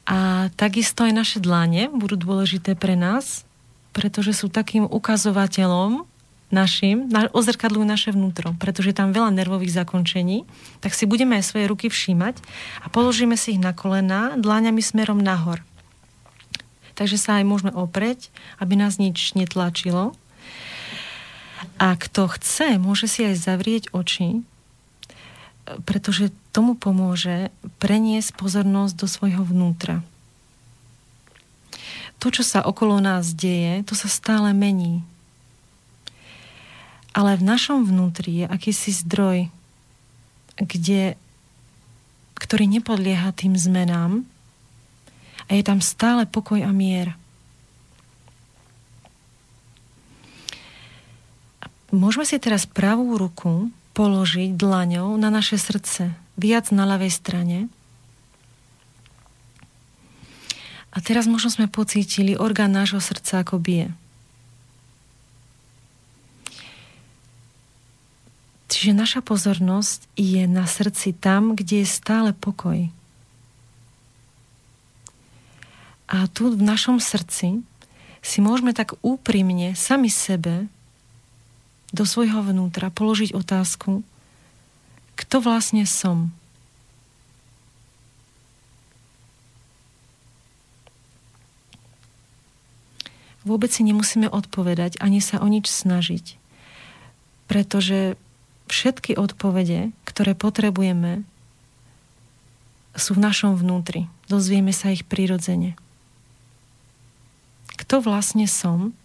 [0.09, 3.45] A takisto aj naše dlane budú dôležité pre nás,
[3.93, 6.09] pretože sú takým ukazovateľom
[6.51, 10.47] našim, na, ozrkadľujú naše vnútro, pretože tam veľa nervových zakončení,
[10.79, 12.39] tak si budeme aj svoje ruky všímať
[12.83, 15.63] a položíme si ich na kolena, dláňami smerom nahor.
[16.97, 18.31] Takže sa aj môžeme opreť,
[18.63, 20.17] aby nás nič netlačilo.
[21.77, 24.41] A kto chce, môže si aj zavrieť oči,
[25.85, 27.51] pretože tomu pomôže
[27.83, 30.01] preniesť pozornosť do svojho vnútra.
[32.23, 35.05] To, čo sa okolo nás deje, to sa stále mení.
[37.17, 39.49] Ale v našom vnútri je akýsi zdroj,
[40.61, 41.17] kde,
[42.37, 44.29] ktorý nepodlieha tým zmenám
[45.49, 47.17] a je tam stále pokoj a mier.
[51.89, 57.59] Môžeme si teraz pravú ruku položiť dlaňou na naše srdce, viac na ľavej strane.
[60.93, 63.97] A teraz možno sme pocítili orgán nášho srdca, ako bije.
[68.67, 72.91] Čiže naša pozornosť je na srdci tam, kde je stále pokoj.
[76.07, 77.63] A tu v našom srdci
[78.23, 80.67] si môžeme tak úprimne sami sebe
[81.95, 84.03] do svojho vnútra položiť otázku,
[85.15, 86.35] kto vlastne som.
[93.47, 96.35] Vôbec si nemusíme odpovedať, ani sa o nič snažiť.
[97.47, 98.19] Pretože
[98.67, 101.27] všetky odpovede, ktoré potrebujeme,
[102.97, 104.09] sú v našom vnútri.
[104.27, 105.77] Dozvieme sa ich prirodzene.
[107.77, 108.97] Kto vlastne som?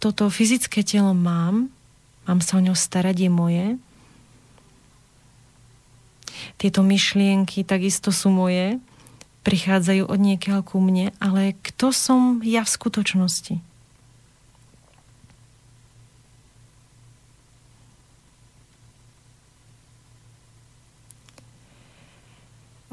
[0.00, 1.68] Toto fyzické telo mám,
[2.24, 3.66] mám sa o ňo starať, je moje.
[6.56, 8.80] Tieto myšlienky takisto sú moje,
[9.44, 13.54] prichádzajú od niekiaľ ku mne, ale kto som ja v skutočnosti?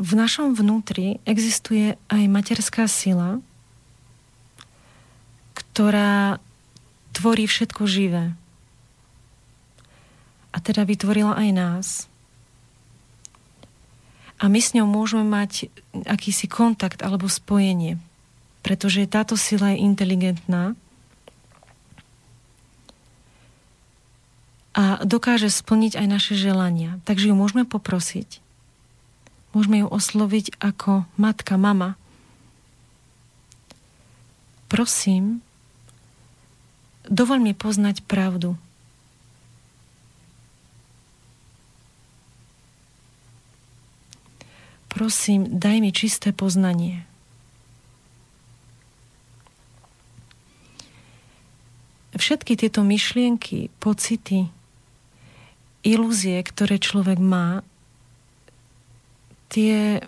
[0.04, 3.40] V našom vnútri existuje aj materská sila,
[5.56, 6.44] ktorá
[7.16, 8.36] tvorí všetko živé.
[10.52, 11.88] A teda vytvorila aj nás.
[14.44, 15.72] A my s ňou môžeme mať
[16.04, 17.96] akýsi kontakt alebo spojenie,
[18.60, 20.76] pretože táto sila je inteligentná
[24.76, 27.00] a dokáže splniť aj naše želania.
[27.08, 28.43] Takže ju môžeme poprosiť.
[29.54, 31.94] Môžeme ju osloviť ako matka, mama.
[34.66, 35.46] Prosím,
[37.06, 38.58] dovol mi poznať pravdu.
[44.90, 47.06] Prosím, daj mi čisté poznanie.
[52.14, 54.54] Všetky tieto myšlienky, pocity,
[55.82, 57.66] ilúzie, ktoré človek má,
[59.54, 60.02] tie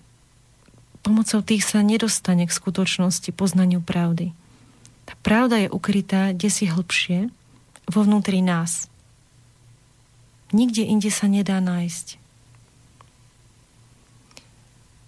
[1.05, 4.33] pomocou tých sa nedostane k skutočnosti, poznaniu pravdy.
[5.05, 7.29] Tá pravda je ukrytá kde si hlbšie,
[7.85, 8.89] vo vnútri nás.
[10.49, 12.17] Nikde inde sa nedá nájsť.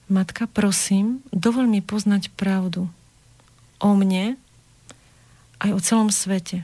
[0.07, 2.87] Matka, prosím, dovol mi poznať pravdu
[3.81, 4.37] o mne
[5.57, 6.63] aj o celom svete.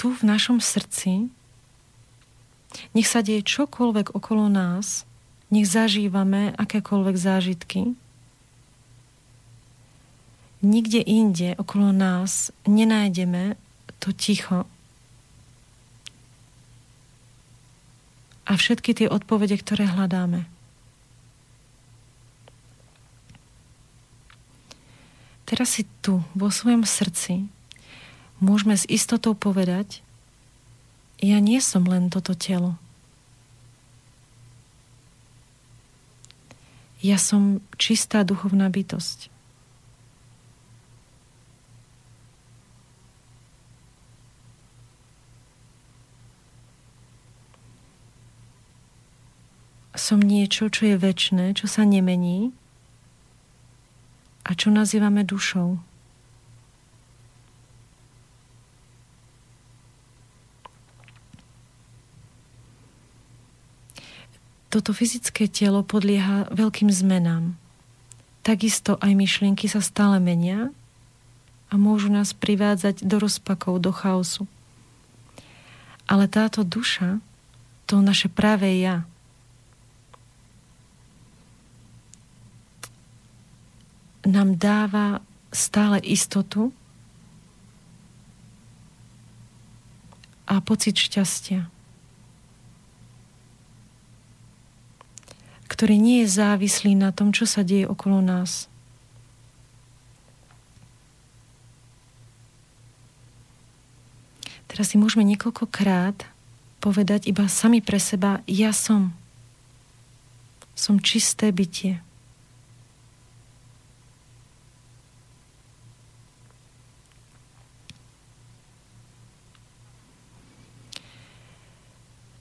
[0.00, 1.28] Tu v našom srdci,
[2.96, 5.04] nech sa deje čokoľvek okolo nás,
[5.52, 7.92] nech zažívame akékoľvek zážitky,
[10.64, 13.60] nikde inde okolo nás nenájdeme
[14.00, 14.64] to ticho.
[18.48, 20.48] A všetky tie odpovede, ktoré hľadáme.
[25.44, 27.50] Teraz si tu, vo svojom srdci,
[28.40, 30.00] môžeme s istotou povedať,
[31.20, 32.80] ja nie som len toto telo.
[37.00, 39.32] Ja som čistá duchovná bytosť.
[49.96, 52.56] Som niečo, čo je väčné, čo sa nemení
[54.48, 55.89] a čo nazývame dušou.
[64.70, 67.58] Toto fyzické telo podlieha veľkým zmenám.
[68.46, 70.70] Takisto aj myšlienky sa stále menia
[71.68, 74.46] a môžu nás privádzať do rozpakov, do chaosu.
[76.06, 77.18] Ale táto duša,
[77.90, 79.02] to naše práve ja,
[84.22, 85.18] nám dáva
[85.50, 86.70] stále istotu
[90.46, 91.79] a pocit šťastia.
[95.80, 98.68] Ktorý nie je závislý na tom, čo sa deje okolo nás.
[104.68, 106.28] Teraz si môžeme niekoľkokrát
[106.84, 109.16] povedať iba sami pre seba, ja som.
[110.76, 112.04] Som čisté bytie.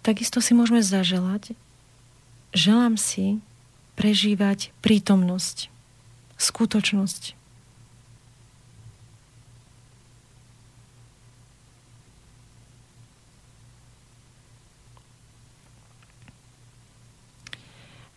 [0.03, 1.55] Takisto si môžeme zaželať,
[2.53, 3.39] želám si
[3.99, 5.67] prežívať prítomnosť,
[6.39, 7.35] skutočnosť.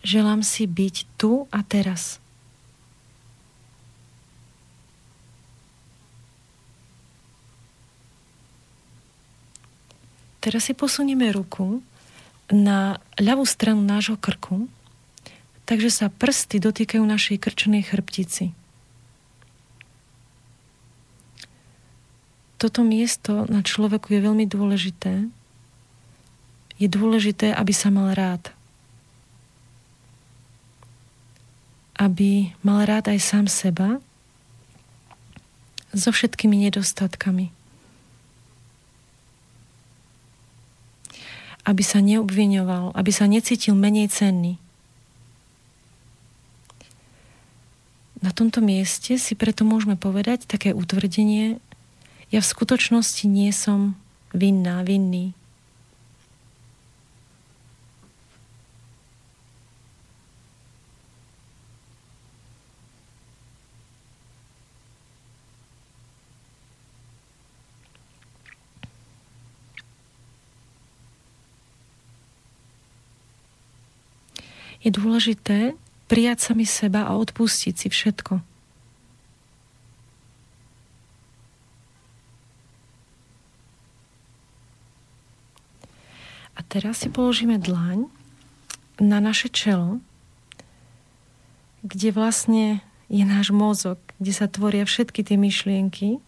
[0.02, 2.18] Želám si byť tu a teraz.
[10.42, 11.86] Teraz si posunieme ruku
[12.52, 14.68] na ľavú stranu nášho krku,
[15.64, 18.52] takže sa prsty dotýkajú našej krčnej chrbtici.
[22.60, 25.26] Toto miesto na človeku je veľmi dôležité.
[26.78, 28.54] Je dôležité, aby sa mal rád.
[31.98, 33.98] Aby mal rád aj sám seba
[35.90, 37.61] so všetkými nedostatkami.
[41.62, 44.58] Aby sa neobviňoval, aby sa necítil menej cenný.
[48.22, 51.58] Na tomto mieste si preto môžeme povedať také utvrdenie,
[52.30, 53.98] ja v skutočnosti nie som
[54.32, 55.34] vinná, vinný.
[74.82, 75.78] Je dôležité
[76.10, 78.42] prijať sami seba a odpustiť si všetko.
[86.52, 88.12] A teraz si položíme dlaň
[89.00, 90.04] na naše čelo,
[91.80, 96.20] kde vlastne je náš mozog, kde sa tvoria všetky tie myšlienky,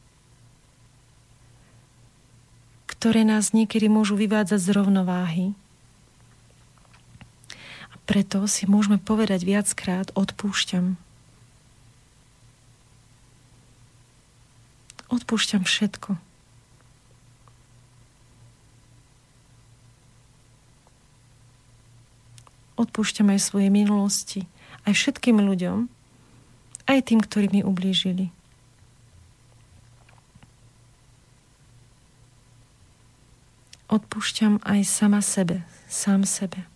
[2.88, 5.46] ktoré nás niekedy môžu vyvádzať z rovnováhy
[8.04, 11.00] preto si môžeme povedať viackrát odpúšťam.
[15.08, 16.20] Odpúšťam všetko.
[22.74, 24.40] Odpúšťam aj svoje minulosti,
[24.82, 25.86] aj všetkým ľuďom,
[26.90, 28.34] aj tým, ktorí mi ublížili.
[33.86, 36.73] Odpúšťam aj sama sebe, sám sebe.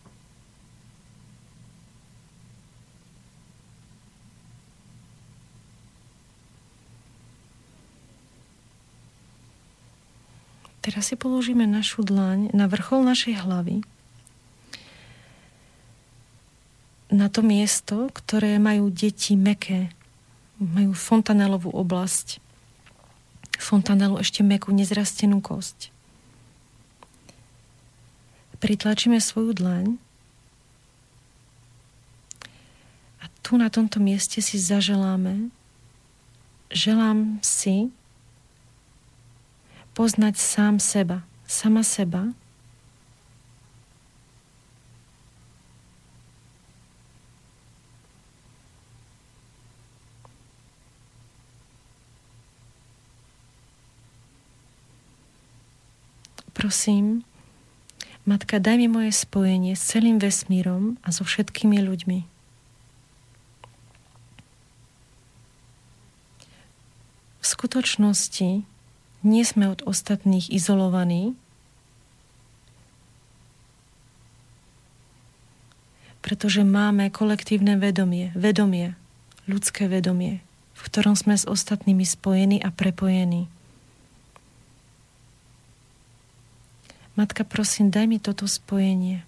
[10.88, 13.84] Teraz si položíme našu dlaň na vrchol našej hlavy.
[17.12, 19.92] Na to miesto, ktoré majú deti meké.
[20.56, 22.40] Majú fontanelovú oblasť.
[23.60, 25.92] Fontanelu ešte mekú, nezrastenú kosť.
[28.56, 30.00] Pritlačíme svoju dlaň
[33.20, 35.52] a tu na tomto mieste si zaželáme,
[36.72, 37.92] želám si,
[39.98, 42.30] poznať sám seba, sama seba,
[56.58, 57.22] Prosím,
[58.26, 62.18] Matka, daj mi moje spojenie s celým vesmírom a so všetkými ľuďmi.
[67.38, 68.66] V skutočnosti
[69.26, 71.34] nie sme od ostatných izolovaní,
[76.22, 78.98] pretože máme kolektívne vedomie, vedomie,
[79.48, 80.44] ľudské vedomie.
[80.78, 83.50] v ktorom sme s ostatnými spojení a prepojení.
[87.18, 89.26] Matka, prosím, daj mi toto spojenie.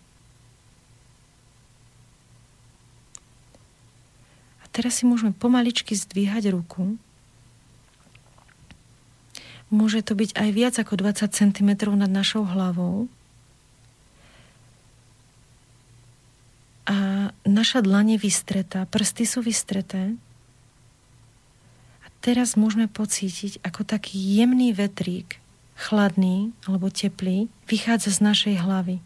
[4.63, 6.95] A teraz si môžeme pomaličky zdvíhať ruku.
[9.71, 13.07] Môže to byť aj viac ako 20 cm nad našou hlavou.
[16.91, 20.19] A naša dlanie vystretá, prsty sú vystreté.
[22.03, 25.39] A teraz môžeme pocítiť, ako taký jemný vetrík
[25.81, 29.01] chladný alebo teplý, vychádza z našej hlavy.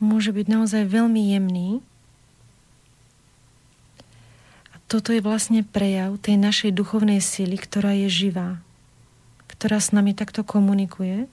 [0.00, 1.80] Môže byť naozaj veľmi jemný.
[4.72, 8.58] A toto je vlastne prejav tej našej duchovnej sily, ktorá je živá,
[9.46, 11.30] ktorá s nami takto komunikuje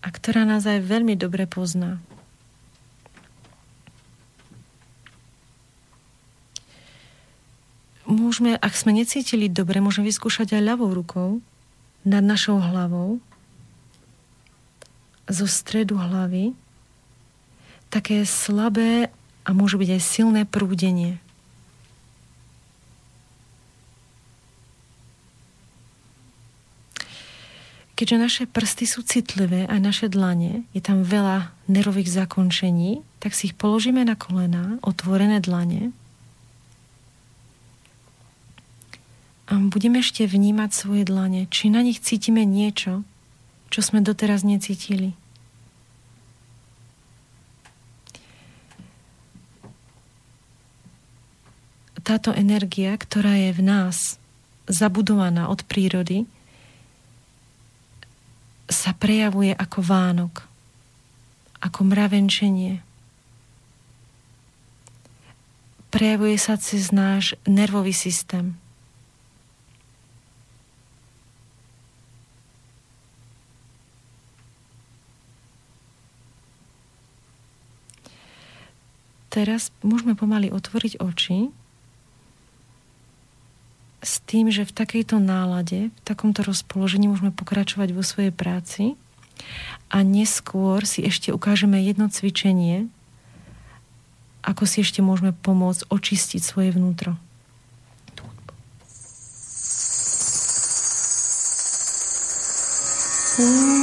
[0.00, 2.00] a ktorá nás aj veľmi dobre pozná.
[8.10, 11.38] môžeme, ak sme necítili dobre, môžeme vyskúšať aj ľavou rukou
[12.02, 13.22] nad našou hlavou
[15.30, 16.58] zo stredu hlavy
[17.86, 19.14] také slabé
[19.44, 21.18] a môže byť aj silné prúdenie.
[28.00, 33.52] Keďže naše prsty sú citlivé a naše dlane, je tam veľa nervových zakončení, tak si
[33.52, 35.92] ich položíme na kolena, otvorené dlane
[39.50, 43.02] a budeme ešte vnímať svoje dlane, či na nich cítime niečo,
[43.74, 45.18] čo sme doteraz necítili.
[52.00, 54.16] Táto energia, ktorá je v nás
[54.64, 56.24] zabudovaná od prírody,
[58.70, 60.34] sa prejavuje ako Vánok,
[61.60, 62.80] ako mravenčenie.
[65.90, 68.54] Prejavuje sa cez náš nervový systém.
[79.30, 81.54] teraz môžeme pomaly otvoriť oči
[84.00, 88.96] s tým, že v takejto nálade, v takomto rozpoložení môžeme pokračovať vo svojej práci
[89.92, 92.88] a neskôr si ešte ukážeme jedno cvičenie,
[94.40, 97.20] ako si ešte môžeme pomôcť očistiť svoje vnútro.
[103.40, 103.79] Mm.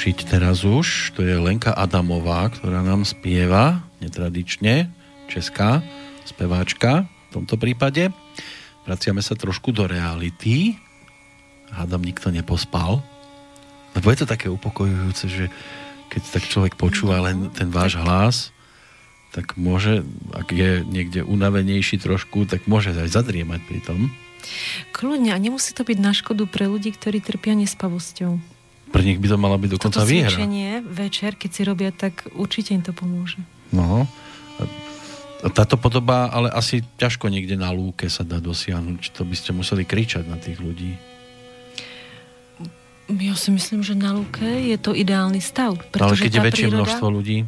[0.00, 1.12] Narušiť teraz už.
[1.12, 4.88] To je Lenka Adamová, ktorá nám spieva netradične,
[5.28, 5.84] česká
[6.24, 8.08] speváčka v tomto prípade.
[8.88, 10.80] Vraciame sa trošku do reality.
[11.68, 13.04] Hádam, nikto nepospal.
[13.92, 15.52] Lebo je to také upokojujúce, že
[16.08, 18.56] keď tak človek počúva len ten váš hlas,
[19.36, 20.00] tak môže,
[20.32, 24.08] ak je niekde unavenejší trošku, tak môže aj zadriemať pri tom.
[24.96, 28.49] Kľudne, a nemusí to byť na škodu pre ľudí, ktorí trpia nespavosťou.
[28.90, 30.34] Pre nich by to mala byť dokonca Toto výhra.
[30.34, 33.38] cvičenie večer, keď si robia, tak určite im to pomôže.
[33.70, 34.04] No.
[35.40, 39.14] Táto podoba, ale asi ťažko niekde na lúke sa dá dosiahnuť.
[39.16, 40.98] To by ste museli kričať na tých ľudí.
[43.10, 45.74] Ja si myslím, že na lúke je to ideálny stav.
[45.96, 46.84] ale keď je väčšie príroda...
[46.84, 47.38] množstvo ľudí,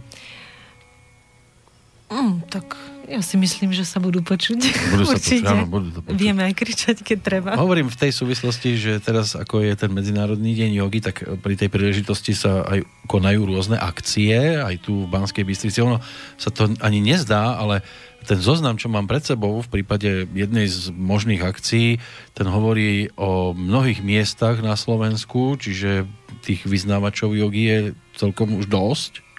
[2.13, 2.77] Mm, tak
[3.09, 4.59] ja si myslím, že sa budú počuť.
[4.95, 5.43] budú sa Určite.
[5.43, 5.53] počuť.
[5.53, 6.17] Áno, budú to počuť.
[6.19, 7.51] Vieme aj kričať, keď treba.
[7.59, 11.69] Hovorím v tej súvislosti, že teraz ako je ten Medzinárodný deň jogy, tak pri tej
[11.69, 15.83] príležitosti sa aj konajú rôzne akcie, aj tu v Banskej Bystrici.
[15.83, 15.99] Ono
[16.39, 17.83] sa to ani nezdá, ale
[18.23, 21.99] ten zoznam, čo mám pred sebou v prípade jednej z možných akcií,
[22.39, 26.07] ten hovorí o mnohých miestach na Slovensku, čiže
[26.43, 27.79] tých vyznávačov jogy je
[28.15, 29.32] celkom už dosť.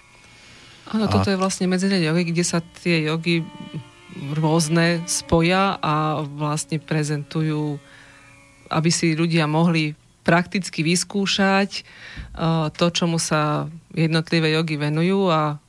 [0.93, 3.41] Áno, A- toto je vlastne medzinárodné jogy, kde sa tie jogy
[4.37, 7.81] rôzne spoja a vlastne prezentujú,
[8.69, 15.59] aby si ľudia mohli prakticky vyskúšať uh, to, čomu sa jednotlivé jogy venujú a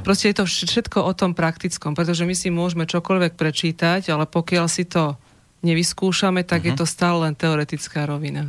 [0.00, 4.24] proste je to vš- všetko o tom praktickom, pretože my si môžeme čokoľvek prečítať, ale
[4.24, 5.20] pokiaľ si to
[5.60, 8.48] nevyskúšame, tak je to stále len teoretická rovina.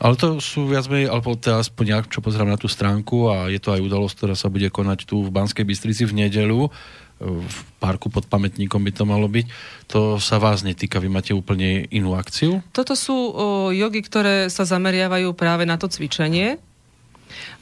[0.00, 3.48] Ale to sú viac menej, alebo teda aspoň nejak, čo pozerám na tú stránku a
[3.52, 6.68] je to aj udalosť, ktorá sa bude konať tu v Banskej Bystrici v nedelu.
[7.16, 9.48] V parku pod pamätníkom by to malo byť.
[9.88, 12.60] To sa vás netýka, vy máte úplne inú akciu?
[12.76, 16.60] Toto sú o, jogy, ktoré sa zameriavajú práve na to cvičenie,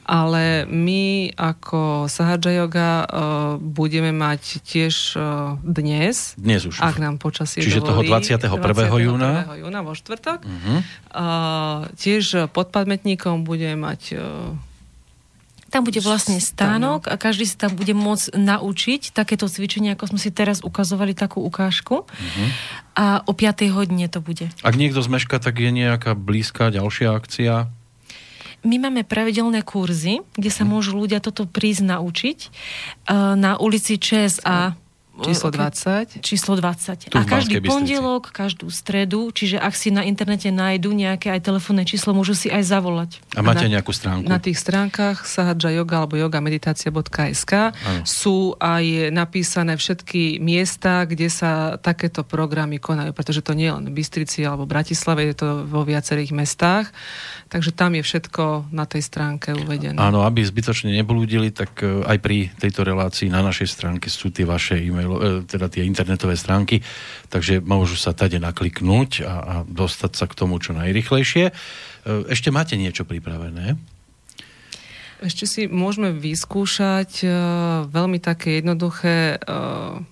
[0.05, 3.05] ale my ako Sahaja Yoga o,
[3.57, 5.21] budeme mať tiež o,
[5.65, 6.77] dnes, Dnes už.
[6.77, 9.01] ak nám počasie Čiže toho dovolí, 21.
[9.01, 9.49] júna?
[9.49, 9.61] 21.
[9.65, 10.39] júna vo štvrtok.
[10.45, 10.77] Uh-huh.
[11.09, 11.25] A,
[11.97, 14.53] tiež pod pamätníkom budeme mať o,
[15.73, 20.19] Tam bude vlastne stánok a každý sa tam bude môcť naučiť takéto cvičenie, ako sme
[20.21, 22.05] si teraz ukazovali takú ukážku.
[22.07, 22.45] Mhm.
[22.95, 23.75] A o 5.
[23.75, 24.47] hodine to bude.
[24.63, 27.67] Ak niekto zmeška, tak je nejaká blízka ďalšia akcia.
[28.65, 30.57] My máme pravidelné kurzy, kde Mhm.
[30.57, 34.73] sa môžu ľudia toto prísť naučiť eh, na ulici ČSA.
[35.23, 36.19] Číslo eh, 20.
[36.19, 37.11] Číslo 20.
[37.11, 41.87] Tu A každý pondelok, každú stredu, čiže ak si na internete nájdu nejaké aj telefónne
[41.87, 43.23] číslo, môžu si aj zavolať.
[43.35, 44.27] A máte na- nejakú stránku?
[44.27, 48.03] Na tých stránkach Sahaja Yoga alebo yogameditácia.sk Áno.
[48.03, 53.85] sú aj napísané všetky miesta, kde sa takéto programy konajú, pretože to nie je len
[53.87, 56.91] v Bystrici alebo Bratislave, je to vo viacerých mestách,
[57.47, 59.95] takže tam je všetko na tej stránke uvedené.
[59.95, 64.43] Áno, aby zbytočne neblúdili, tak e, aj pri tejto relácii na našej stránke sú tie
[64.47, 66.81] vaše e-mail, e, teda tie internetové stránky,
[67.29, 71.45] takže môžu sa tade nakliknúť a, a dostať sa k tomu čo najrychlejšie.
[71.49, 71.53] E,
[72.29, 73.77] Ešte máte niečo pripravené?
[75.23, 77.31] Ešte si môžeme vyskúšať uh,
[77.87, 80.03] veľmi také jednoduché uh,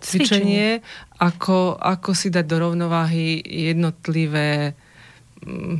[0.00, 0.80] cvičenie,
[1.20, 4.72] ako, ako si dať do rovnováhy jednotlivé
[5.44, 5.76] mm,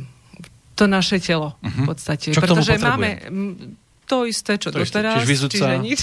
[0.79, 2.31] to naše telo v podstate.
[2.31, 2.35] Mhm.
[2.35, 3.09] Čo k tomu Pretože máme
[4.09, 5.53] to isté, čo To isté, doteraz, čiže vyzúca.
[5.53, 5.99] čiže nič.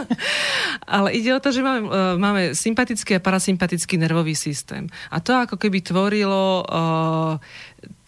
[0.96, 4.88] Ale ide o to, že máme, máme sympatický a parasympatický nervový systém.
[5.12, 7.36] A to ako keby tvorilo uh,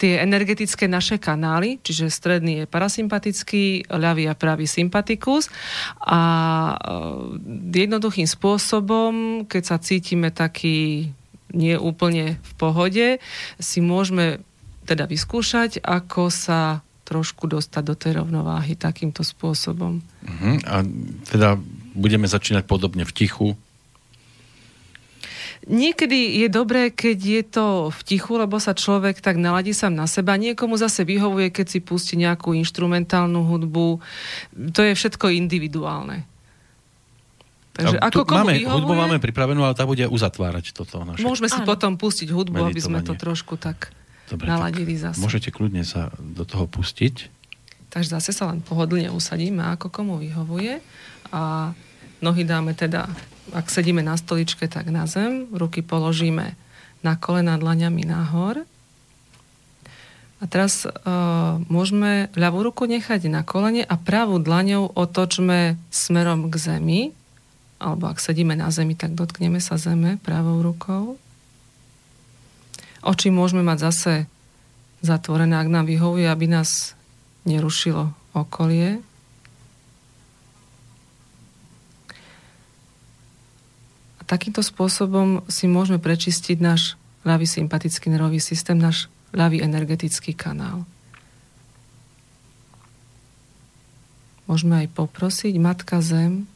[0.00, 5.52] tie energetické naše kanály, čiže stredný je parasympatický, ľavý a pravý sympatikus
[6.00, 6.22] a
[6.72, 7.36] uh,
[7.68, 11.12] jednoduchým spôsobom, keď sa cítime taký
[11.52, 13.06] nie úplne v pohode,
[13.60, 14.40] si môžeme
[14.88, 20.00] teda vyskúšať, ako sa trošku dostať do tej rovnováhy takýmto spôsobom.
[20.00, 20.56] Uh-huh.
[20.64, 20.86] A
[21.28, 21.58] teda
[21.92, 23.48] budeme začínať podobne v tichu.
[25.62, 30.10] Niekedy je dobré, keď je to v tichu, lebo sa človek tak naladí sám na
[30.10, 30.34] seba.
[30.34, 34.02] Niekomu zase vyhovuje, keď si pustí nejakú inštrumentálnu hudbu.
[34.74, 36.26] To je všetko individuálne.
[37.72, 41.22] Takže A ako komu máme, vyhovuje, hudbu máme pripravenú, ale tá bude uzatvárať toto naše.
[41.22, 41.68] môžeme si Áno.
[41.70, 43.94] potom pustiť hudbu, aby sme to trošku tak
[44.30, 45.18] Dobre, naladili zase.
[45.18, 47.28] Môžete kľudne sa do toho pustiť.
[47.92, 50.80] Takže zase sa len pohodlne usadíme, ako komu vyhovuje.
[51.32, 51.72] A
[52.24, 53.10] nohy dáme teda,
[53.52, 55.50] ak sedíme na stoličke, tak na zem.
[55.52, 56.56] Ruky položíme
[57.04, 58.64] na kolena dlaňami nahor.
[60.42, 60.90] A teraz uh,
[61.70, 67.00] môžeme ľavú ruku nechať na kolene a pravú dlaňou otočme smerom k zemi.
[67.78, 71.20] Alebo ak sedíme na zemi, tak dotkneme sa zeme pravou rukou.
[73.02, 74.12] Oči môžeme mať zase
[75.02, 76.94] zatvorené, ak nám vyhovuje, aby nás
[77.42, 79.02] nerušilo okolie.
[84.16, 86.94] A takýmto spôsobom si môžeme prečistiť náš
[87.26, 90.86] ľavý sympatický nervový systém, náš ľavý energetický kanál.
[94.46, 96.46] Môžeme aj poprosiť, Matka Zem,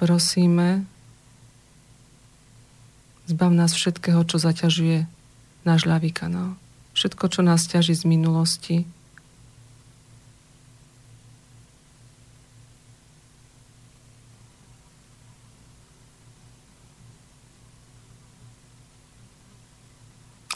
[0.00, 0.88] prosíme,
[3.28, 5.17] zbav nás všetkého, čo zaťažuje
[5.68, 6.56] náš ľavý kanál.
[6.96, 8.88] Všetko, čo nás ťaží z minulosti,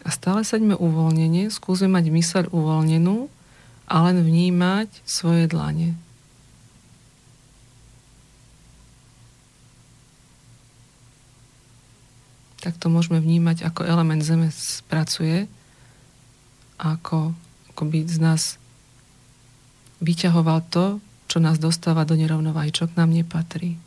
[0.03, 3.31] A stále saďme uvoľnenie, skúsme mať myseľ uvoľnenú
[3.87, 5.95] a len vnímať svoje dlane.
[12.63, 15.51] Tak to môžeme vnímať, ako element Zeme spracuje
[16.79, 17.35] ako,
[17.75, 18.43] ako by z nás
[20.03, 23.82] vyťahoval to, čo nás dostáva do nerovnováhy, čo k nám nepatrí.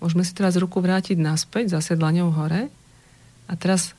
[0.00, 2.72] Môžeme si teraz ruku vrátiť naspäť, zase dlaňou hore.
[3.46, 3.92] A teraz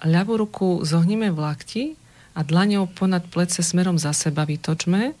[0.00, 1.84] ľavú ruku zohnime v lakti
[2.32, 5.12] a dlaňou ponad plece smerom za seba vytočme.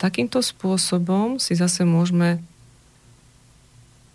[0.00, 2.40] Takýmto spôsobom si zase môžeme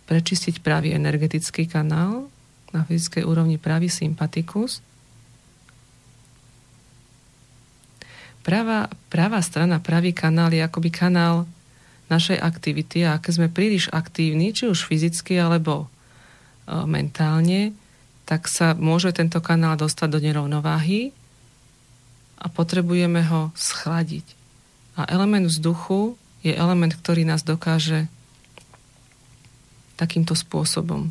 [0.08, 2.32] prečistiť pravý energetický kanál
[2.72, 4.80] na fyzickej úrovni pravý sympatikus.
[8.40, 11.44] Pravá, pravá strana, pravý kanál je akoby kanál
[12.08, 15.86] našej aktivity a keď sme príliš aktívni, či už fyzicky alebo e,
[16.88, 17.76] mentálne,
[18.28, 21.16] tak sa môže tento kanál dostať do nerovnováhy
[22.36, 24.36] a potrebujeme ho schladiť.
[25.00, 28.10] A element vzduchu je element, ktorý nás dokáže
[29.98, 31.10] takýmto spôsobom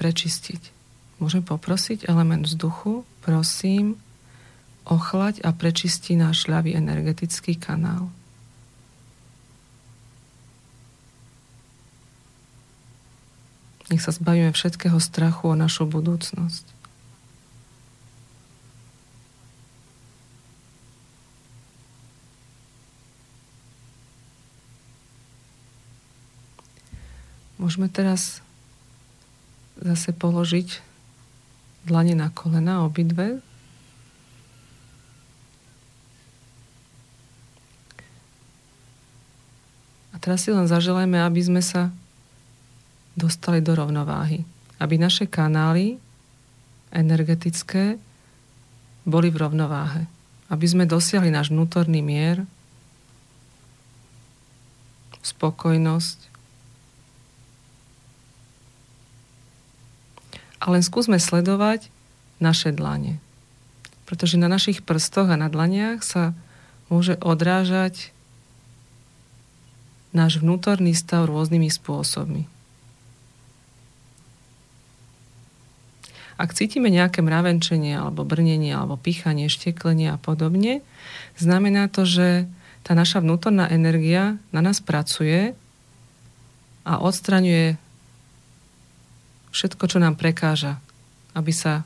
[0.00, 0.72] prečistiť.
[1.20, 4.00] Môžem poprosiť element vzduchu, prosím,
[4.88, 8.08] ochlať a prečisti náš ľavý energetický kanál.
[13.90, 16.62] Nech sa zbavíme všetkého strachu o našu budúcnosť.
[27.60, 28.40] Môžeme teraz
[29.76, 30.80] zase položiť
[31.84, 33.42] dlane na kolena obidve.
[40.14, 41.92] A teraz si len zaželajme, aby sme sa
[43.14, 44.44] dostali do rovnováhy.
[44.80, 46.00] Aby naše kanály
[46.90, 48.00] energetické
[49.06, 50.10] boli v rovnováhe.
[50.50, 52.42] Aby sme dosiahli náš vnútorný mier,
[55.22, 56.18] spokojnosť.
[60.60, 61.88] A len skúsme sledovať
[62.42, 63.22] naše dlane.
[64.04, 66.34] Pretože na našich prstoch a na dlaniach sa
[66.90, 68.10] môže odrážať
[70.10, 72.49] náš vnútorný stav rôznymi spôsobmi.
[76.40, 80.80] Ak cítime nejaké mravenčenie alebo brnenie alebo pichanie, šteklenie a podobne,
[81.36, 82.48] znamená to, že
[82.80, 85.52] tá naša vnútorná energia na nás pracuje
[86.88, 87.76] a odstraňuje
[89.52, 90.80] všetko, čo nám prekáža,
[91.36, 91.84] aby sa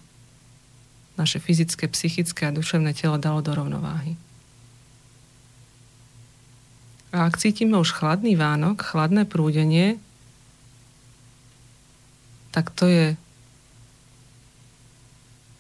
[1.19, 4.15] naše fyzické, psychické a duševné telo dalo do rovnováhy.
[7.11, 9.99] A ak cítime už chladný vánok, chladné prúdenie,
[12.55, 13.19] tak to je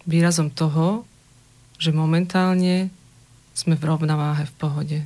[0.04, 1.08] výrazom toho,
[1.80, 2.88] že momentálne
[3.54, 4.98] sme v rovnováhe, v pohode,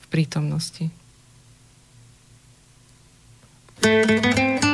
[0.00, 0.90] v prítomnosti.
[3.84, 4.73] thank you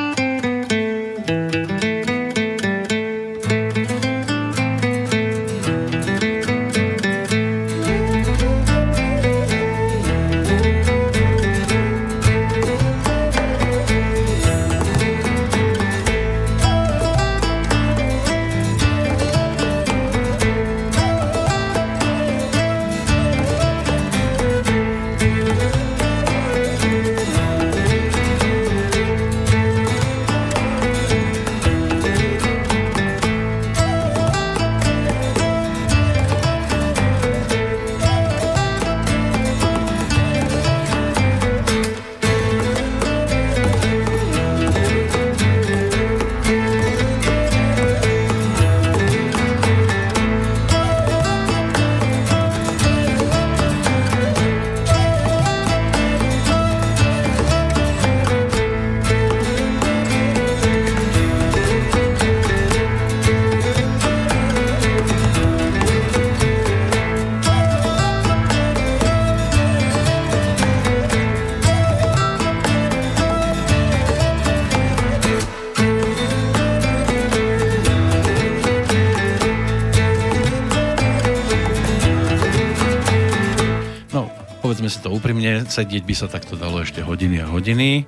[85.31, 88.03] úprimne, sedieť by sa takto dalo ešte hodiny a hodiny.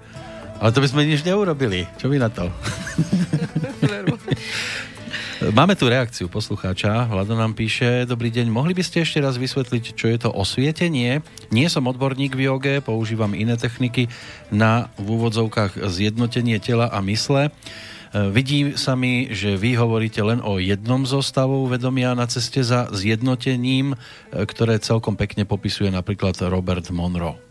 [0.60, 1.88] Ale to by sme nič neurobili.
[1.96, 2.52] Čo vy na to?
[5.56, 7.08] Máme tu reakciu poslucháča.
[7.08, 11.24] Vlado nám píše, dobrý deň, mohli by ste ešte raz vysvetliť, čo je to osvietenie?
[11.48, 14.12] Nie som odborník v joge, používam iné techniky
[14.52, 17.56] na v úvodzovkách zjednotenie tela a mysle.
[18.14, 22.62] E, Vidí sa mi, že vy hovoríte len o jednom zo stavov vedomia na ceste
[22.62, 23.98] za zjednotením, e,
[24.46, 27.42] ktoré celkom pekne popisuje napríklad Robert Monroe.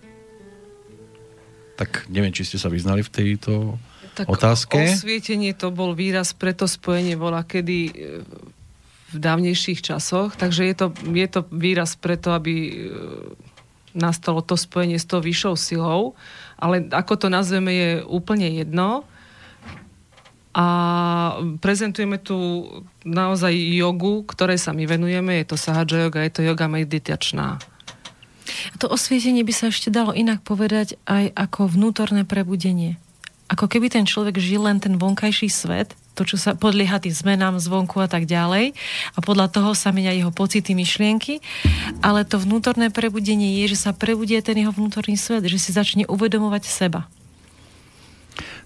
[1.74, 3.52] Tak neviem, či ste sa vyznali v tejto
[4.14, 4.78] Tak otázke.
[4.78, 7.92] Osvietenie to bol výraz pre to spojenie bola kedy e,
[9.12, 12.88] v dávnejších časoch, takže je to, je to výraz preto, aby
[13.92, 16.16] nastalo to spojenie s tou vyššou silou,
[16.56, 19.04] ale ako to nazveme je úplne jedno.
[20.52, 20.66] A
[21.64, 22.68] prezentujeme tu
[23.08, 27.56] naozaj jogu, ktorej sa my venujeme, je to sahaja yoga, je to yoga meditačná.
[28.78, 33.00] To osvietenie by sa ešte dalo inak povedať aj ako vnútorné prebudenie.
[33.48, 37.56] Ako keby ten človek žil len ten vonkajší svet, to, čo sa podlieha tým zmenám
[37.56, 38.76] zvonku a tak ďalej.
[39.16, 41.40] A podľa toho sa menia jeho pocity, myšlienky.
[42.04, 46.04] Ale to vnútorné prebudenie je, že sa prebudie ten jeho vnútorný svet, že si začne
[46.08, 47.08] uvedomovať seba.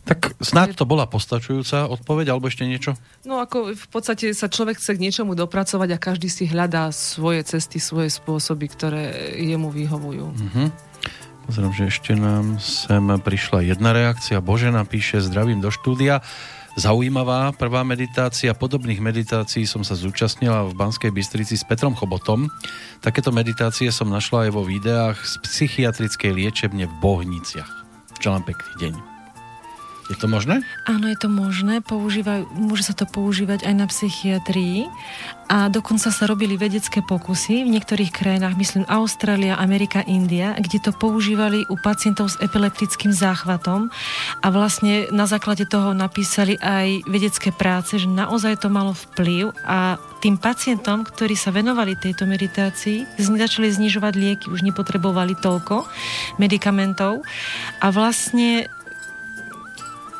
[0.06, 2.94] Tak snáď to bola postačujúca odpoveď, alebo ešte niečo?
[3.26, 7.42] No ako v podstate sa človek chce k niečomu dopracovať a každý si hľadá svoje
[7.42, 10.26] cesty, svoje spôsoby, ktoré jemu vyhovujú.
[10.30, 10.64] Mhm.
[11.46, 14.42] Pozriem, že ešte nám sem prišla jedna reakcia.
[14.42, 16.18] Božena píše, zdravím do štúdia.
[16.74, 18.52] Zaujímavá prvá meditácia.
[18.52, 22.50] Podobných meditácií som sa zúčastnila v Banskej Bystrici s Petrom Chobotom.
[23.00, 27.70] Takéto meditácie som našla aj vo videách z psychiatrickej liečebne v Bohniciach.
[28.20, 29.15] Želám pekný deň.
[30.06, 30.62] Je to možné?
[30.86, 31.82] Áno, je to možné.
[31.82, 34.86] Používajú, môže sa to používať aj na psychiatrii
[35.46, 40.90] a dokonca sa robili vedecké pokusy v niektorých krajinách, myslím Austrália, Amerika, India, kde to
[40.90, 43.90] používali u pacientov s epileptickým záchvatom
[44.42, 49.98] a vlastne na základe toho napísali aj vedecké práce, že naozaj to malo vplyv a
[50.18, 55.86] tým pacientom, ktorí sa venovali tejto meditácii, začali znižovať lieky, už nepotrebovali toľko
[56.42, 57.22] medikamentov
[57.78, 58.66] a vlastne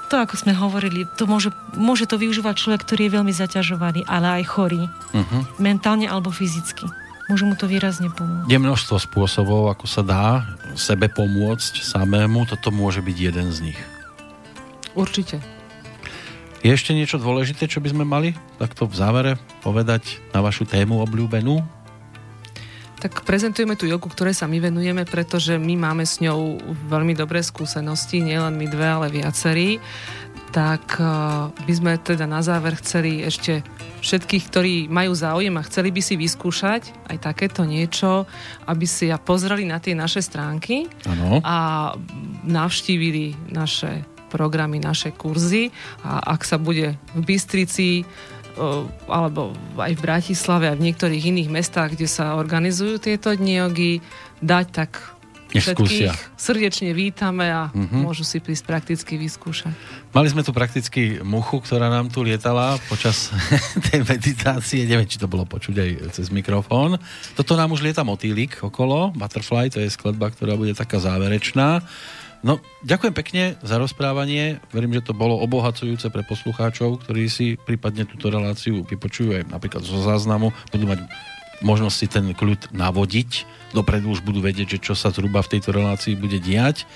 [0.07, 4.41] to, ako sme hovorili, to môže, môže to využívať človek, ktorý je veľmi zaťažovaný, ale
[4.41, 4.87] aj chorý.
[4.87, 5.43] Uh-huh.
[5.59, 6.87] Mentálne alebo fyzicky.
[7.27, 8.47] Môže mu to výrazne pomôcť.
[8.47, 10.27] Je množstvo spôsobov, ako sa dá
[10.79, 12.47] sebe pomôcť samému.
[12.47, 13.81] Toto môže byť jeden z nich.
[14.95, 15.43] Určite.
[16.63, 21.03] Je ešte niečo dôležité, čo by sme mali takto v závere povedať na vašu tému
[21.03, 21.76] obľúbenú?
[22.97, 26.57] Tak prezentujeme tú jogu, ktorej sa my venujeme, pretože my máme s ňou
[26.89, 29.77] veľmi dobré skúsenosti, nielen my dve, ale viacerí.
[30.51, 31.07] Tak eh,
[31.53, 33.61] by sme teda na záver chceli ešte
[34.01, 38.25] všetkých, ktorí majú záujem a chceli by si vyskúšať aj takéto niečo,
[38.71, 41.43] aby si a pozreli na tie naše stránky Áno.
[41.43, 41.91] a
[42.47, 45.71] navštívili naše programy, naše kurzy
[46.03, 48.05] a ak sa bude v Bystrici
[49.07, 53.93] alebo aj v Bratislave a v niektorých iných mestách, kde sa organizujú tieto dni jogy,
[54.39, 54.93] dať tak
[55.47, 56.11] Nech skúsia.
[56.35, 58.03] srdečne vítame a Mhm.
[58.03, 59.73] môžu si prísť prakticky vyskúšať.
[60.11, 63.31] Mali sme tu prakticky muchu, ktorá nám tu lietala počas
[63.87, 64.85] tej meditácie.
[64.85, 66.99] Neviem, či to bolo počuť aj cez mikrofón.
[67.33, 69.15] Toto nám už lieta motýlik okolo.
[69.15, 71.81] Butterfly, to je skladba, ktorá bude taká záverečná.
[72.47, 74.63] No, ďakujem pekne za rozprávanie.
[74.71, 79.83] Verím, že to bolo obohacujúce pre poslucháčov, ktorí si prípadne túto reláciu vypočujú aj napríklad
[79.83, 80.55] zo záznamu.
[80.71, 81.11] Budú mať
[81.67, 83.31] možnosť si ten kľud navodiť.
[83.75, 86.87] Dopredu už budú vedieť, že čo sa zhruba v tejto relácii bude diať.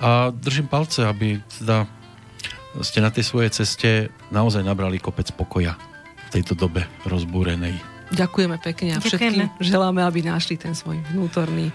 [0.00, 1.84] A držím palce, aby teda
[2.80, 5.76] ste na tej svojej ceste naozaj nabrali kopec pokoja
[6.32, 7.76] v tejto dobe rozbúrenej.
[8.16, 9.04] Ďakujeme pekne a Ďakujeme.
[9.04, 11.68] všetkým želáme, aby našli ten svoj vnútorný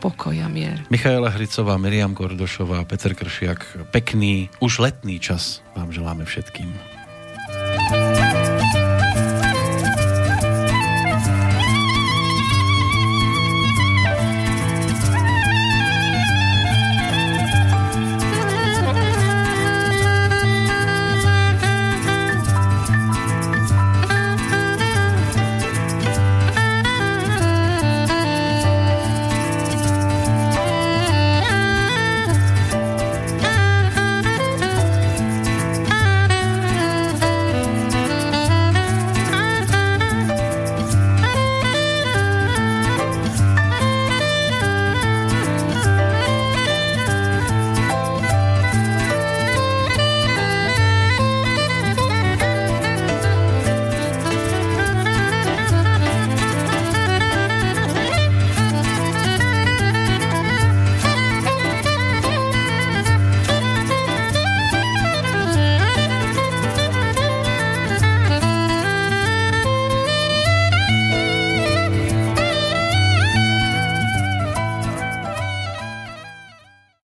[0.00, 0.80] pokoj a mier.
[0.88, 6.72] Michaela Hricová, Miriam Gordošová, Peter Kršiak, pekný, už letný čas vám želáme všetkým.